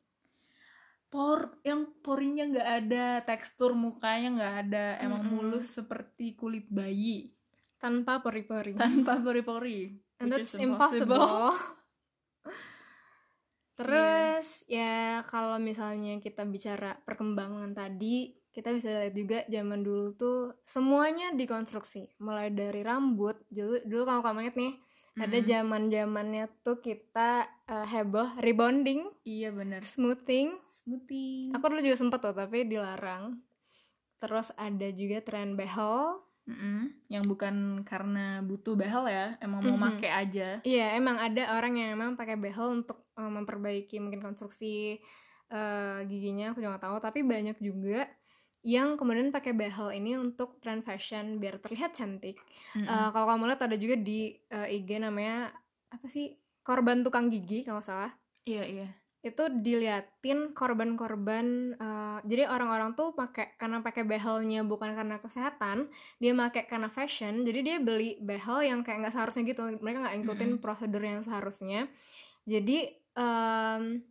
por 1.11 1.59
yang 1.67 1.91
porinya 1.99 2.47
nggak 2.47 2.69
ada 2.87 3.05
tekstur 3.27 3.75
mukanya 3.75 4.31
nggak 4.31 4.55
ada 4.65 4.85
emang 5.03 5.27
mulus 5.27 5.75
seperti 5.75 6.39
kulit 6.39 6.71
bayi. 6.71 7.35
Tanpa 7.75 8.23
pori-pori. 8.23 8.79
Tanpa 8.79 9.19
pori-pori 9.19 9.91
and 10.23 10.31
that's 10.31 10.55
is 10.55 10.63
impossible. 10.63 11.51
terus 13.81 14.61
ya 14.69 15.25
kalau 15.25 15.57
misalnya 15.57 16.21
kita 16.21 16.45
bicara 16.45 17.01
perkembangan 17.01 17.73
tadi 17.73 18.29
kita 18.53 18.77
bisa 18.77 18.93
lihat 18.93 19.15
juga 19.15 19.39
zaman 19.49 19.79
dulu 19.83 20.15
tuh 20.15 20.39
semuanya 20.63 21.35
dikonstruksi. 21.35 22.15
Mulai 22.23 22.55
dari 22.55 22.87
rambut 22.87 23.35
dulu 23.51 23.83
dulu 23.83 24.03
kamu 24.07 24.47
inget 24.47 24.55
nih 24.55 24.73
ada 25.13 25.37
Mm-mm. 25.37 25.47
zaman 25.47 25.83
zamannya 25.87 26.45
tuh 26.61 26.79
kita 26.79 27.43
eh, 27.67 27.87
heboh 27.87 28.39
rebonding 28.39 29.03
iya 29.23 29.51
bener 29.51 29.83
smoothing 29.83 30.55
smoothie 30.67 31.51
aku 31.51 31.67
dulu 31.67 31.81
juga 31.81 31.97
sempet 31.99 32.19
tuh 32.19 32.31
tapi 32.31 32.63
dilarang 32.63 33.39
terus 34.17 34.53
ada 34.55 34.87
juga 34.91 35.19
tren 35.19 35.55
behel 35.55 36.21
Mm-mm. 36.41 37.05
yang 37.07 37.21
bukan 37.23 37.83
karena 37.83 38.39
butuh 38.41 38.73
behel 38.73 39.05
ya 39.05 39.35
emang 39.39 39.61
mau 39.61 39.77
Mhm. 39.77 39.99
make 39.99 40.09
aja 40.09 40.57
Iya, 40.63 40.97
emang 40.97 41.21
ada 41.21 41.53
orang 41.53 41.77
yang 41.77 41.89
emang 41.93 42.15
pakai 42.15 42.33
behel 42.35 42.81
untuk 42.81 43.05
eh, 43.13 43.29
memperbaiki 43.29 43.99
mungkin 43.99 44.21
konstruksi 44.21 44.97
eh, 45.51 45.99
giginya, 46.07 46.55
aku 46.55 46.63
juga 46.63 46.79
nggak 46.79 46.85
tahu. 46.87 46.97
Tapi 47.03 47.19
banyak 47.27 47.59
juga 47.59 48.07
yang 48.61 48.93
kemudian 48.93 49.33
pakai 49.33 49.57
behel 49.57 49.89
ini 49.91 50.13
untuk 50.15 50.61
trend 50.61 50.85
fashion 50.85 51.41
biar 51.41 51.57
terlihat 51.57 51.97
cantik. 51.97 52.37
Mm-mm. 52.71 52.85
Eh, 52.85 53.09
kalau 53.09 53.25
kamu 53.27 53.49
lihat 53.49 53.61
ada 53.65 53.73
juga 53.75 53.97
di 53.97 54.37
eh, 54.47 54.75
IG 54.77 55.01
namanya 55.01 55.49
apa 55.89 56.05
sih 56.05 56.37
korban 56.61 57.01
tukang 57.01 57.27
gigi 57.27 57.65
kalau 57.65 57.81
salah. 57.81 58.13
iya 58.43 58.63
iya 58.65 58.87
Itu 59.21 59.49
diliatin 59.49 60.53
korban-korban. 60.53 61.45
eh, 61.77 62.17
jadi 62.25 62.49
orang-orang 62.49 62.93
tuh 62.93 63.13
pakai 63.13 63.53
karena 63.57 63.81
pakai 63.81 64.01
behelnya 64.01 64.61
bukan 64.61 64.93
karena 64.93 65.17
kesehatan, 65.17 65.89
dia 66.17 66.33
pakai 66.33 66.63
karena 66.65 66.89
fashion. 66.89 67.41
Jadi 67.41 67.59
dia 67.61 67.77
beli 67.77 68.17
behel 68.21 68.61
yang 68.65 68.81
kayak 68.81 68.97
nggak 69.05 69.13
seharusnya 69.13 69.43
gitu. 69.45 69.61
Mereka 69.77 69.97
nggak 70.05 70.15
ngikutin 70.21 70.51
Mm-mm. 70.57 70.61
prosedur 70.61 71.01
yang 71.01 71.21
seharusnya. 71.21 71.89
Jadi 72.45 72.77
em, 73.13 74.01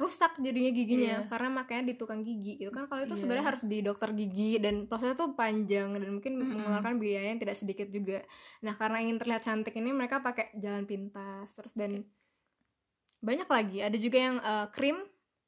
rusak 0.00 0.32
jadinya 0.40 0.72
giginya 0.72 1.14
Iya. 1.20 1.28
karena 1.28 1.48
makanya 1.52 1.82
di 1.84 1.94
tukang 1.94 2.24
gigi 2.24 2.56
gitu 2.56 2.72
kan 2.72 2.88
kalau 2.88 3.04
itu 3.04 3.12
Iya. 3.12 3.20
sebenarnya 3.20 3.46
harus 3.52 3.62
di 3.62 3.78
dokter 3.84 4.10
gigi 4.10 4.56
dan 4.56 4.88
prosesnya 4.88 5.12
tuh 5.12 5.36
panjang 5.36 5.92
dan 5.92 6.08
mungkin 6.08 6.40
Mm-mm. 6.40 6.56
mengeluarkan 6.56 6.96
biaya 6.96 7.28
yang 7.28 7.38
tidak 7.38 7.60
sedikit 7.60 7.92
juga 7.92 8.24
nah 8.58 8.72
karena 8.74 9.04
ingin 9.04 9.20
terlihat 9.20 9.44
cantik 9.44 9.76
ini 9.76 9.92
mereka 9.92 10.24
pakai 10.24 10.56
jalan 10.56 10.88
pintas 10.88 11.52
terus 11.52 11.76
dan 11.76 12.00
banyak 13.20 13.44
lagi 13.46 13.78
ada 13.84 13.96
juga 13.96 14.18
yang 14.18 14.36
eh, 14.40 14.66
krim 14.72 14.98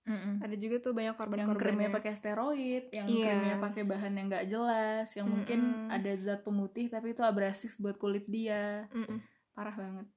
Mm-mm. 0.03 0.43
ada 0.43 0.57
juga 0.59 0.83
tuh 0.83 0.93
banyak 0.93 1.15
yang 1.15 1.17
korban-korbannya 1.17 1.63
krimnya 1.63 1.91
pakai 1.95 2.13
steroid, 2.13 2.91
yang 2.91 3.07
Iya. 3.07 3.23
krimnya 3.23 3.57
pakai 3.63 3.83
bahan 3.87 4.13
yang 4.19 4.27
nggak 4.27 4.47
jelas, 4.51 5.07
yang 5.15 5.31
mungkin 5.31 5.61
Mm-mm. 5.63 5.95
ada 5.95 6.11
zat 6.19 6.43
pemutih 6.43 6.91
tapi 6.91 7.15
itu 7.15 7.23
abrasif 7.23 7.79
buat 7.79 7.95
kulit 7.97 8.27
dia, 8.27 8.91
Mm-mm. 8.91 9.23
parah 9.55 9.79
banget. 9.79 10.11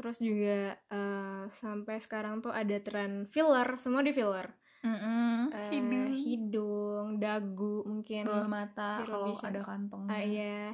Terus 0.00 0.16
juga 0.16 0.80
eh, 0.88 1.44
sampai 1.60 2.00
sekarang 2.00 2.40
tuh 2.40 2.48
ada 2.56 2.80
tren 2.80 3.28
filler 3.28 3.76
semua 3.76 4.00
di 4.00 4.16
filler 4.16 4.48
Mm-mm. 4.80 5.52
Eh, 5.52 5.76
Hidung, 5.76 6.08
hidung 6.16 7.06
dagu 7.20 7.84
mungkin 7.84 8.24
bawah 8.24 8.48
mata 8.48 9.04
kalau 9.04 9.28
ada 9.36 9.60
kantongnya. 9.60 10.08
Ah, 10.08 10.22
iya 10.24 10.72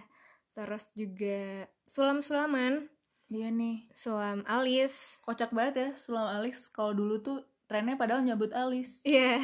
terus 0.55 0.95
juga 0.95 1.67
sulam-sulaman 1.91 2.87
Dia 3.27 3.51
nih 3.51 3.91
sulam 3.93 4.47
alis 4.47 5.19
kocak 5.27 5.51
banget 5.51 5.75
ya 5.75 5.89
sulam 5.99 6.31
alis. 6.31 6.71
Kalau 6.71 6.95
dulu 6.95 7.19
tuh 7.19 7.43
trennya 7.67 7.99
padahal 7.99 8.23
nyabut 8.23 8.55
alis. 8.55 9.03
Iya. 9.03 9.43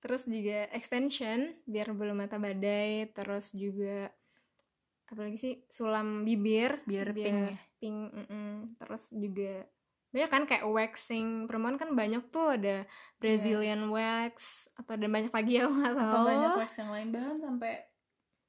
Terus 0.00 0.30
juga 0.30 0.70
extension 0.70 1.50
biar 1.66 1.92
bulu 1.92 2.14
mata 2.14 2.38
badai, 2.40 3.10
terus 3.12 3.50
juga 3.52 4.14
apalagi 5.10 5.36
sih 5.36 5.54
sulam 5.66 6.22
bibir 6.22 6.80
Biar 6.82 7.10
pink 7.10 7.26
ya. 7.50 7.58
pink, 7.76 7.98
mm-mm. 8.10 8.50
Terus 8.76 9.10
juga 9.10 9.66
banyak 10.10 10.26
kan 10.28 10.42
kayak 10.42 10.66
waxing 10.66 11.46
perempuan 11.46 11.76
kan 11.76 11.94
banyak 11.94 12.30
tuh 12.30 12.54
ada 12.54 12.82
Brazilian 13.16 13.90
wax 13.90 14.66
atau 14.74 14.94
ada 14.94 15.06
banyak 15.06 15.30
lagi 15.30 15.52
ya 15.58 15.66
Atau 15.70 16.18
banyak 16.24 16.52
wax 16.56 16.78
yang 16.78 16.90
lain 16.90 17.08
bahkan 17.10 17.38
sampai 17.38 17.72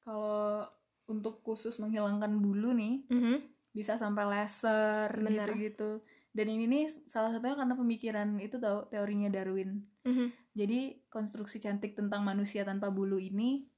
kalau 0.00 0.66
untuk 1.06 1.42
khusus 1.42 1.78
menghilangkan 1.78 2.38
bulu 2.38 2.70
nih 2.72 3.06
Mhm. 3.06 3.36
bisa 3.70 3.94
sampai 3.94 4.26
laser 4.26 5.08
Bener. 5.16 5.46
gitu-gitu. 5.48 6.02
Dan 6.32 6.46
ini 6.48 6.64
nih 6.66 6.84
salah 7.06 7.28
satunya 7.30 7.54
karena 7.54 7.72
pemikiran 7.72 8.28
itu 8.36 8.56
tau 8.56 8.88
teorinya 8.88 9.28
Darwin. 9.28 9.84
Mhm. 10.02 10.26
Jadi 10.52 10.80
konstruksi 11.06 11.56
cantik 11.56 11.92
tentang 11.92 12.20
manusia 12.20 12.64
tanpa 12.64 12.88
bulu 12.88 13.16
ini 13.16 13.68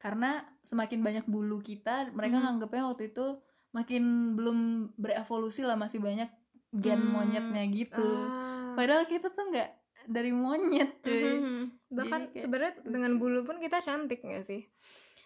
karena 0.00 0.30
semakin 0.60 1.00
banyak 1.00 1.24
bulu 1.28 1.60
kita, 1.60 2.08
mereka 2.10 2.40
Mhm. 2.40 2.44
nganggapnya 2.48 2.84
waktu 2.88 3.12
itu 3.12 3.26
makin 3.70 4.02
belum 4.34 4.58
berevolusi 4.96 5.62
lah 5.62 5.76
masih 5.76 6.00
banyak 6.00 6.26
gen 6.72 6.98
Hmm. 6.98 7.12
monyetnya 7.12 7.62
gitu. 7.68 8.02
Ah. 8.26 8.74
Padahal 8.74 9.04
kita 9.04 9.28
tuh 9.28 9.44
nggak 9.46 9.70
dari 10.08 10.32
monyet 10.32 10.98
cuy. 11.00 11.22
Mhm. 11.36 11.62
Bahkan 11.92 12.20
Jadi 12.20 12.32
kayak 12.32 12.42
sebenarnya 12.42 12.72
dengan 12.82 13.12
bulu 13.16 13.44
pun 13.44 13.58
kita 13.58 13.78
cantik 13.78 14.22
gak 14.22 14.42
sih? 14.42 14.64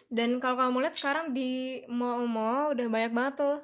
Dan 0.05 0.37
kalau 0.37 0.59
kamu 0.59 0.83
lihat 0.83 0.95
sekarang 0.95 1.31
di 1.31 1.81
mall-mall 1.87 2.75
udah 2.75 2.85
banyak 2.85 3.13
banget 3.13 3.33
tuh 3.39 3.57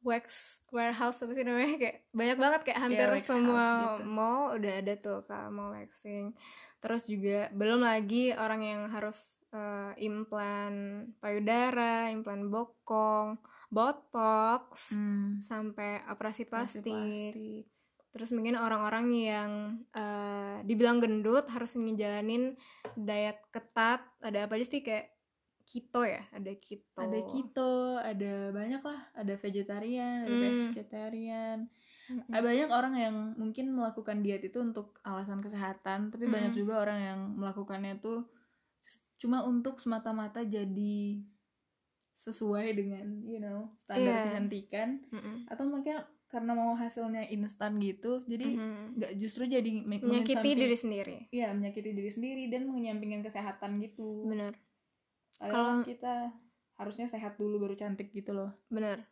wax 0.00 0.58
warehouse 0.70 1.20
apa 1.20 1.34
sih 1.34 1.44
namanya 1.44 1.76
kayak 1.76 1.96
banyak 2.10 2.38
banget 2.38 2.60
kayak 2.64 2.80
hampir 2.80 3.08
wax 3.10 3.26
semua 3.26 3.66
gitu. 3.98 4.06
mall 4.06 4.54
udah 4.54 4.72
ada 4.78 4.94
tuh 4.96 5.18
kalau 5.24 5.50
mau 5.50 5.68
waxing. 5.72 6.32
Terus 6.78 7.02
juga 7.04 7.50
belum 7.50 7.82
lagi 7.82 8.32
orang 8.32 8.60
yang 8.62 8.82
harus 8.88 9.36
eh, 9.50 9.92
implan 10.00 10.74
payudara, 11.18 12.08
implan 12.08 12.48
bokong, 12.48 13.38
botox, 13.68 14.94
Hmm, 14.94 15.42
sampai 15.42 16.02
operasi 16.06 16.46
plastik. 16.46 16.86
plastik. 16.86 17.66
Terus 18.10 18.34
mungkin 18.34 18.58
orang-orang 18.58 19.06
yang 19.14 19.50
eh, 19.94 20.58
dibilang 20.66 20.98
gendut 20.98 21.46
harus 21.46 21.74
ngejalanin 21.74 22.58
diet 22.94 23.38
ketat. 23.50 24.02
Ada 24.18 24.50
apa 24.50 24.58
aja 24.58 24.66
sih 24.66 24.82
kayak 24.82 25.14
keto 25.62 26.02
ya? 26.02 26.26
Ada 26.34 26.52
keto. 26.58 26.98
Ada 26.98 27.18
keto, 27.22 27.72
ada 28.02 28.32
banyak 28.50 28.82
lah, 28.82 29.00
ada 29.14 29.34
vegetarian, 29.38 30.26
ada 30.26 30.34
Hmm. 30.34 30.42
pescetarian. 30.42 31.58
Ada 32.26 32.42
banyak 32.42 32.70
orang 32.74 32.94
yang 32.98 33.16
mungkin 33.38 33.70
melakukan 33.70 34.26
diet 34.26 34.42
itu 34.42 34.58
untuk 34.58 34.98
alasan 35.06 35.38
kesehatan, 35.38 36.10
tapi 36.10 36.26
banyak 36.26 36.50
Mm-mm. 36.50 36.60
juga 36.66 36.82
orang 36.82 36.98
yang 36.98 37.20
melakukannya 37.38 38.02
tuh 38.02 38.26
cuma 39.20 39.44
untuk 39.44 39.76
semata-mata 39.76 40.40
jadi 40.40 41.20
sesuai 42.14 42.66
dengan 42.72 43.06
you 43.22 43.36
know 43.36 43.68
standar 43.78 44.08
Iya. 44.08 44.24
kecantikan 44.26 44.88
Mm-mm. 45.08 45.36
atau 45.46 45.64
mungkin 45.64 45.96
karena 46.26 46.52
mau 46.52 46.72
hasilnya 46.72 47.26
instan 47.28 47.76
gitu 47.76 48.22
jadi 48.24 48.54
nggak 48.94 49.12
justru 49.16 49.44
jadi 49.44 49.66
me- 49.82 49.98
menyakiti 49.98 50.50
diri 50.54 50.72
sendiri. 50.74 51.16
iya 51.30 51.50
menyakiti 51.50 51.90
diri 51.90 52.06
sendiri 52.08 52.46
dan 52.46 52.64
menyampingkan 52.64 53.20
kesehatan 53.20 53.76
gitu 53.78 54.24
Bener, 54.24 54.54
Padahal 55.36 55.50
Kalau- 55.50 55.84
kita 55.84 56.14
harusnya 56.76 57.06
sehat 57.06 57.34
dulu 57.34 57.60
baru 57.60 57.74
cantik 57.74 58.08
gitu 58.10 58.32
loh 58.32 58.52
bener. 58.66 59.04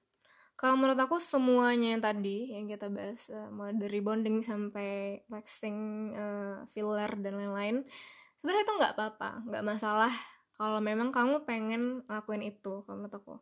Kalau 0.55 0.75
menurut 0.75 0.99
aku 0.99 1.17
semuanya 1.17 1.95
yang 1.95 2.03
tadi 2.03 2.51
yang 2.51 2.67
kita 2.67 2.89
bahas, 2.89 3.29
eh, 3.29 3.47
mulai 3.49 3.73
dari 3.73 4.03
bonding 4.03 4.43
sampai 4.43 5.23
waxing, 5.29 5.79
eh, 6.13 6.67
filler 6.69 7.15
dan 7.17 7.39
lain-lain, 7.39 7.87
sebenarnya 8.39 8.65
itu 8.65 8.75
nggak 8.79 8.95
apa-apa, 8.95 9.31
nggak 9.47 9.65
masalah 9.67 10.13
kalau 10.59 10.83
memang 10.83 11.15
kamu 11.15 11.47
pengen 11.47 12.03
ngelakuin 12.11 12.43
itu, 12.43 12.83
kalau 12.83 12.99
menurut 12.99 13.15
aku. 13.15 13.35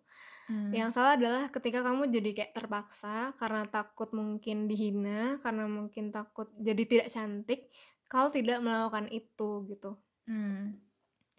Hmm. 0.53 0.69
Yang 0.69 1.01
salah 1.01 1.17
adalah 1.17 1.45
ketika 1.49 1.81
kamu 1.81 2.13
jadi 2.13 2.31
kayak 2.37 2.53
terpaksa 2.53 3.33
karena 3.41 3.65
takut 3.65 4.13
mungkin 4.13 4.69
dihina, 4.69 5.41
karena 5.41 5.65
mungkin 5.65 6.13
takut 6.13 6.53
jadi 6.61 6.85
tidak 6.85 7.09
cantik, 7.09 7.73
kalau 8.13 8.29
tidak 8.29 8.61
melakukan 8.61 9.09
itu 9.09 9.65
gitu. 9.65 9.97
Hmm. 10.29 10.77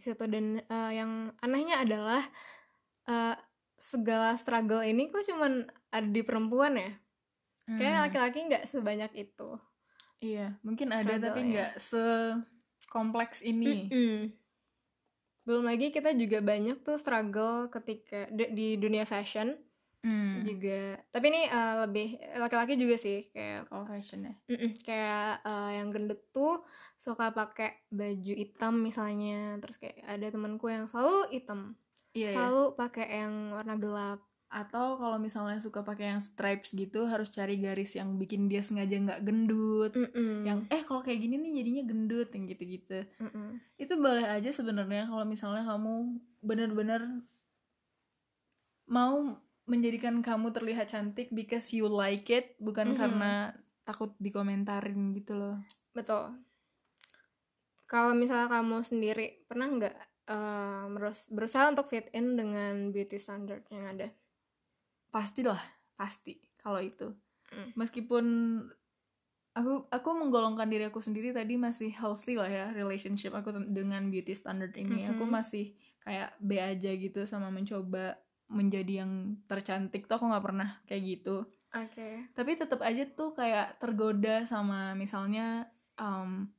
Situ 0.02 0.26
dan 0.26 0.66
eh, 0.66 0.92
yang 0.98 1.30
anehnya 1.46 1.86
adalah 1.86 2.26
eh, 3.06 3.38
segala 3.78 4.34
struggle 4.34 4.82
ini 4.82 5.14
kok 5.14 5.30
cuman 5.30 5.70
ada 5.94 6.10
di 6.10 6.26
perempuan 6.26 6.74
ya. 6.74 6.92
Kayak 7.70 7.94
Hmm. 7.94 8.04
laki-laki 8.10 8.40
nggak 8.50 8.66
sebanyak 8.66 9.12
itu. 9.14 9.62
Iya, 10.18 10.58
mungkin 10.66 10.90
ada 10.90 11.06
Struggle 11.06 11.22
tapi 11.30 11.40
ya. 11.46 11.48
nggak 11.54 11.74
sekompleks 12.80 13.42
ini. 13.42 13.90
Mm-mm. 13.90 14.32
Belum 15.48 15.64
lagi 15.64 15.90
kita 15.90 16.12
juga 16.12 16.44
banyak 16.44 16.84
tuh 16.84 17.00
struggle 17.00 17.72
ketika 17.72 18.28
di, 18.30 18.52
di 18.52 18.68
dunia 18.76 19.08
fashion 19.08 19.56
Hmm. 20.06 20.46
juga. 20.46 21.02
Tapi 21.10 21.26
ini 21.34 21.42
eh, 21.50 21.76
lebih 21.84 22.08
laki-laki 22.38 22.78
juga 22.78 22.96
sih 22.96 23.28
kayak 23.34 23.68
Kalau 23.68 23.84
fashion 23.84 24.30
ya. 24.30 24.36
Mm-mm, 24.46 24.72
kayak 24.86 25.42
eh, 25.42 25.70
yang 25.82 25.90
gendut 25.90 26.22
tuh 26.30 26.64
suka 26.96 27.34
pakai 27.34 27.82
baju 27.90 28.34
hitam 28.38 28.78
misalnya 28.78 29.58
terus 29.58 29.76
kayak 29.82 30.00
ada 30.06 30.30
temanku 30.30 30.70
yang 30.70 30.86
selalu 30.86 31.34
hitam 31.34 31.76
Iya, 32.14 32.30
iya. 32.30 32.34
selalu 32.34 32.64
pakai 32.78 33.08
yang 33.10 33.34
warna 33.52 33.76
gelap 33.76 34.22
atau 34.48 34.96
kalau 34.96 35.20
misalnya 35.20 35.60
suka 35.60 35.84
pakai 35.84 36.16
yang 36.16 36.24
stripes 36.24 36.72
gitu 36.72 37.04
harus 37.04 37.28
cari 37.28 37.60
garis 37.60 38.00
yang 38.00 38.16
bikin 38.16 38.48
dia 38.48 38.64
sengaja 38.64 38.96
nggak 38.96 39.22
gendut 39.22 39.92
Mm-mm. 39.92 40.48
yang 40.48 40.64
eh 40.72 40.82
kalau 40.82 41.04
kayak 41.04 41.20
gini 41.20 41.36
nih 41.36 41.60
jadinya 41.60 41.84
gendut 41.84 42.32
yang 42.32 42.48
gitu-gitu 42.48 43.04
Mm-mm. 43.20 43.60
itu 43.76 43.94
boleh 44.00 44.24
aja 44.24 44.48
sebenarnya 44.50 45.12
kalau 45.12 45.28
misalnya 45.28 45.68
kamu 45.68 46.16
bener-bener 46.40 47.02
mau 48.88 49.36
menjadikan 49.68 50.24
kamu 50.24 50.56
terlihat 50.56 50.88
cantik 50.88 51.28
because 51.30 51.76
you 51.76 51.92
like 51.92 52.24
it 52.32 52.56
bukan 52.58 52.96
Mhm. 52.96 52.98
karena 52.98 53.52
takut 53.84 54.16
dikomentarin 54.16 55.12
gitu 55.12 55.36
loh 55.36 55.60
betul 55.92 56.40
kalau 57.84 58.16
misalnya 58.16 58.48
kamu 58.48 58.80
sendiri 58.80 59.44
pernah 59.44 59.68
nggak 59.68 59.96
merus- 60.88 61.28
berusaha 61.28 61.72
untuk 61.72 61.88
fit 61.88 62.08
in 62.12 62.36
dengan 62.36 62.92
beauty 62.92 63.16
standard 63.16 63.64
yang 63.72 63.88
ada 63.88 64.08
pastilah 65.10 65.60
pasti 65.96 66.38
kalau 66.60 66.80
itu. 66.80 67.10
Mm. 67.48 67.72
meskipun 67.80 68.26
aku 69.56 69.88
aku 69.88 70.10
menggolongkan 70.14 70.68
diri 70.68 70.86
aku 70.92 71.00
sendiri 71.00 71.32
tadi 71.32 71.56
masih 71.56 71.90
healthy 71.96 72.36
lah 72.36 72.52
ya 72.52 72.66
relationship 72.76 73.32
aku 73.34 73.56
dengan 73.72 74.12
beauty 74.12 74.36
standard 74.36 74.76
ini. 74.78 75.08
Aku 75.10 75.24
Mhm. 75.26 75.32
masih 75.32 75.74
kayak 76.04 76.36
B 76.38 76.60
aja 76.60 76.92
gitu 76.92 77.24
sama 77.24 77.48
mencoba 77.50 78.20
menjadi 78.48 79.04
yang 79.04 79.40
tercantik 79.48 80.06
tuh 80.06 80.20
aku 80.20 80.28
nggak 80.28 80.46
pernah 80.46 80.70
kayak 80.86 81.04
gitu. 81.08 81.48
Oke. 81.72 82.28
Tapi 82.32 82.52
tetap 82.56 82.80
aja 82.84 83.04
tuh 83.12 83.32
kayak 83.32 83.80
tergoda 83.80 84.44
sama 84.44 84.92
misalnya 84.94 85.68
um, 85.98 86.52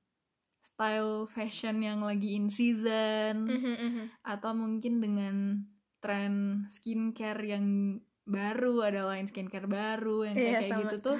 style 0.64 1.28
fashion 1.28 1.80
yang 1.80 2.00
lagi 2.00 2.32
in 2.34 2.48
season 2.48 3.44
Mhm, 3.44 4.24
atau 4.24 4.52
mungkin 4.56 5.00
dengan 5.00 5.64
tren 5.98 6.64
skincare 6.70 7.42
yang 7.46 7.98
baru 8.28 8.84
ada 8.84 9.08
line 9.10 9.26
skincare 9.30 9.66
baru 9.68 10.28
yang 10.28 10.38
kayak, 10.44 10.56
Iya, 10.56 10.60
kayak 10.60 10.74
sama. 10.74 10.84
gitu 10.86 10.96
tuh 11.00 11.18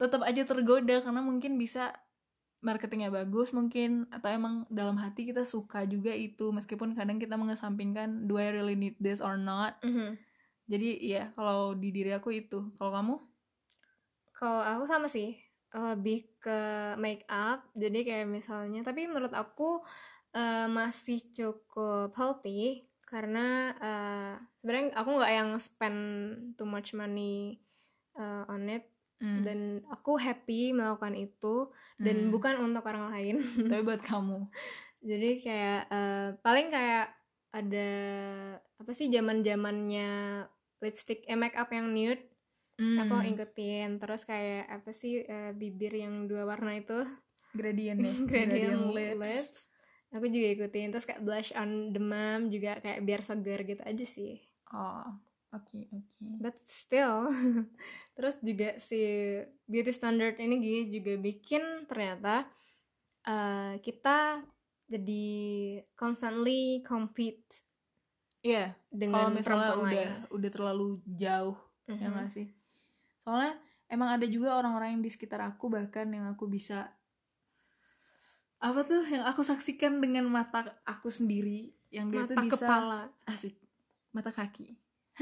tetap 0.00 0.22
aja 0.24 0.42
tergoda 0.48 0.96
karena 1.04 1.20
mungkin 1.24 1.60
bisa 1.60 1.92
marketingnya 2.64 3.12
bagus 3.14 3.52
mungkin 3.54 4.08
atau 4.10 4.28
emang 4.32 4.54
dalam 4.72 4.96
hati 4.98 5.28
kita 5.30 5.44
suka 5.46 5.84
juga 5.86 6.10
itu 6.16 6.50
meskipun 6.50 6.96
kadang 6.98 7.20
kita 7.22 7.36
mengesampingkan 7.38 8.26
do 8.26 8.40
I 8.40 8.50
really 8.50 8.74
need 8.74 8.96
this 8.98 9.20
or 9.22 9.36
not 9.38 9.78
Mhm. 9.82 10.18
jadi 10.66 10.90
ya 11.02 11.22
kalau 11.36 11.76
di 11.78 11.92
diri 11.94 12.12
aku 12.16 12.30
itu 12.34 12.72
kalau 12.80 12.92
kamu 12.96 13.16
Kalau 14.36 14.60
aku 14.62 14.84
sama 14.84 15.08
sih, 15.08 15.32
lebih 15.72 16.18
ke 16.42 16.58
make 17.00 17.24
up. 17.28 17.64
Jadi 17.76 17.98
kayak 18.06 18.28
misalnya, 18.28 18.80
tapi 18.84 19.08
menurut 19.08 19.32
aku 19.32 19.80
eh, 20.36 20.68
masih 20.68 21.18
cukup 21.32 22.12
healthy 22.18 22.84
karena 23.08 23.72
eh, 23.80 24.32
sebenarnya 24.66 24.98
aku 24.98 25.10
nggak 25.14 25.30
yang 25.38 25.50
spend 25.62 26.00
too 26.58 26.66
much 26.66 26.90
money 26.90 27.62
eh, 28.18 28.42
on 28.50 28.66
it. 28.66 28.90
Hmm, 29.16 29.46
dan 29.46 29.80
aku 29.86 30.18
happy 30.18 30.74
melakukan 30.74 31.14
itu. 31.14 31.70
Dan 32.02 32.26
hmm. 32.26 32.34
bukan 32.34 32.58
untuk 32.58 32.82
orang 32.90 33.14
lain. 33.14 33.38
tapi 33.70 33.86
buat 33.86 34.02
kamu. 34.02 34.50
Jadi 35.08 35.30
kayak 35.38 35.80
eh, 35.86 36.28
paling 36.42 36.74
kayak 36.74 37.14
ada 37.54 37.90
apa 38.58 38.90
sih 38.90 39.06
zaman 39.06 39.46
zamannya 39.46 40.42
lipstick 40.82 41.22
eh 41.30 41.38
make 41.38 41.54
up 41.54 41.70
yang 41.70 41.94
nude. 41.94 42.26
Hmm, 42.76 43.06
aku 43.06 43.14
ngikutin 43.22 44.02
terus 44.02 44.26
kayak 44.26 44.66
apa 44.66 44.90
sih 44.90 45.22
eh, 45.22 45.54
bibir 45.54 45.94
yang 45.94 46.26
dua 46.26 46.42
warna 46.42 46.74
itu? 46.74 47.06
Gradient 47.54 48.02
ya? 48.02 48.12
Gradient 48.34 48.82
lips. 48.90 49.22
lips. 49.22 49.58
aku 50.10 50.26
juga 50.26 50.46
ikutin. 50.58 50.90
Terus 50.90 51.06
kayak 51.06 51.22
blush 51.22 51.54
on 51.54 51.94
demam 51.94 52.50
juga 52.50 52.82
kayak 52.82 53.06
biar 53.06 53.22
segar 53.22 53.62
gitu 53.62 53.86
aja 53.86 54.02
sih 54.02 54.42
oh 54.72 55.06
oke 55.50 55.78
oke 55.88 56.24
but 56.40 56.56
still 56.64 57.30
terus 58.16 58.38
juga 58.40 58.76
si 58.78 58.98
beauty 59.64 59.90
standard 59.90 60.36
ini 60.36 60.58
juga 60.86 61.14
bikin 61.16 61.86
ternyata 61.86 62.46
eh, 63.22 63.78
kita 63.78 64.42
jadi 64.86 65.24
constantly 65.94 66.80
compete 66.82 67.62
Iya, 68.40 68.78
dengan 68.86 69.26
kalau 69.26 69.34
misalnya 69.34 69.42
perempuan 69.66 69.82
udah 69.90 70.06
lain. 70.06 70.30
udah 70.30 70.50
terlalu 70.50 70.86
jauh 71.08 71.58
ya 71.86 71.94
Mhm. 71.98 72.10
nggak 72.14 72.30
sih 72.30 72.46
soalnya 73.22 73.58
emang 73.86 74.14
ada 74.14 74.26
juga 74.26 74.54
orang-orang 74.54 74.94
yang 74.94 75.02
di 75.02 75.10
sekitar 75.10 75.42
aku 75.42 75.66
bahkan 75.66 76.06
yang 76.06 76.26
aku 76.26 76.46
bisa 76.46 76.94
apa 78.56 78.80
tuh 78.82 79.02
yang 79.04 79.26
aku 79.26 79.42
saksikan 79.42 79.98
dengan 79.98 80.26
mata 80.26 80.62
aku 80.82 81.10
sendiri 81.10 81.74
yang 81.90 82.08
dia 82.08 82.22
mata 82.22 82.34
tuh 82.34 82.46
bisa 82.46 82.62
kepala 82.62 83.00
asik 83.26 83.54
mata 84.16 84.32
kaki 84.32 84.72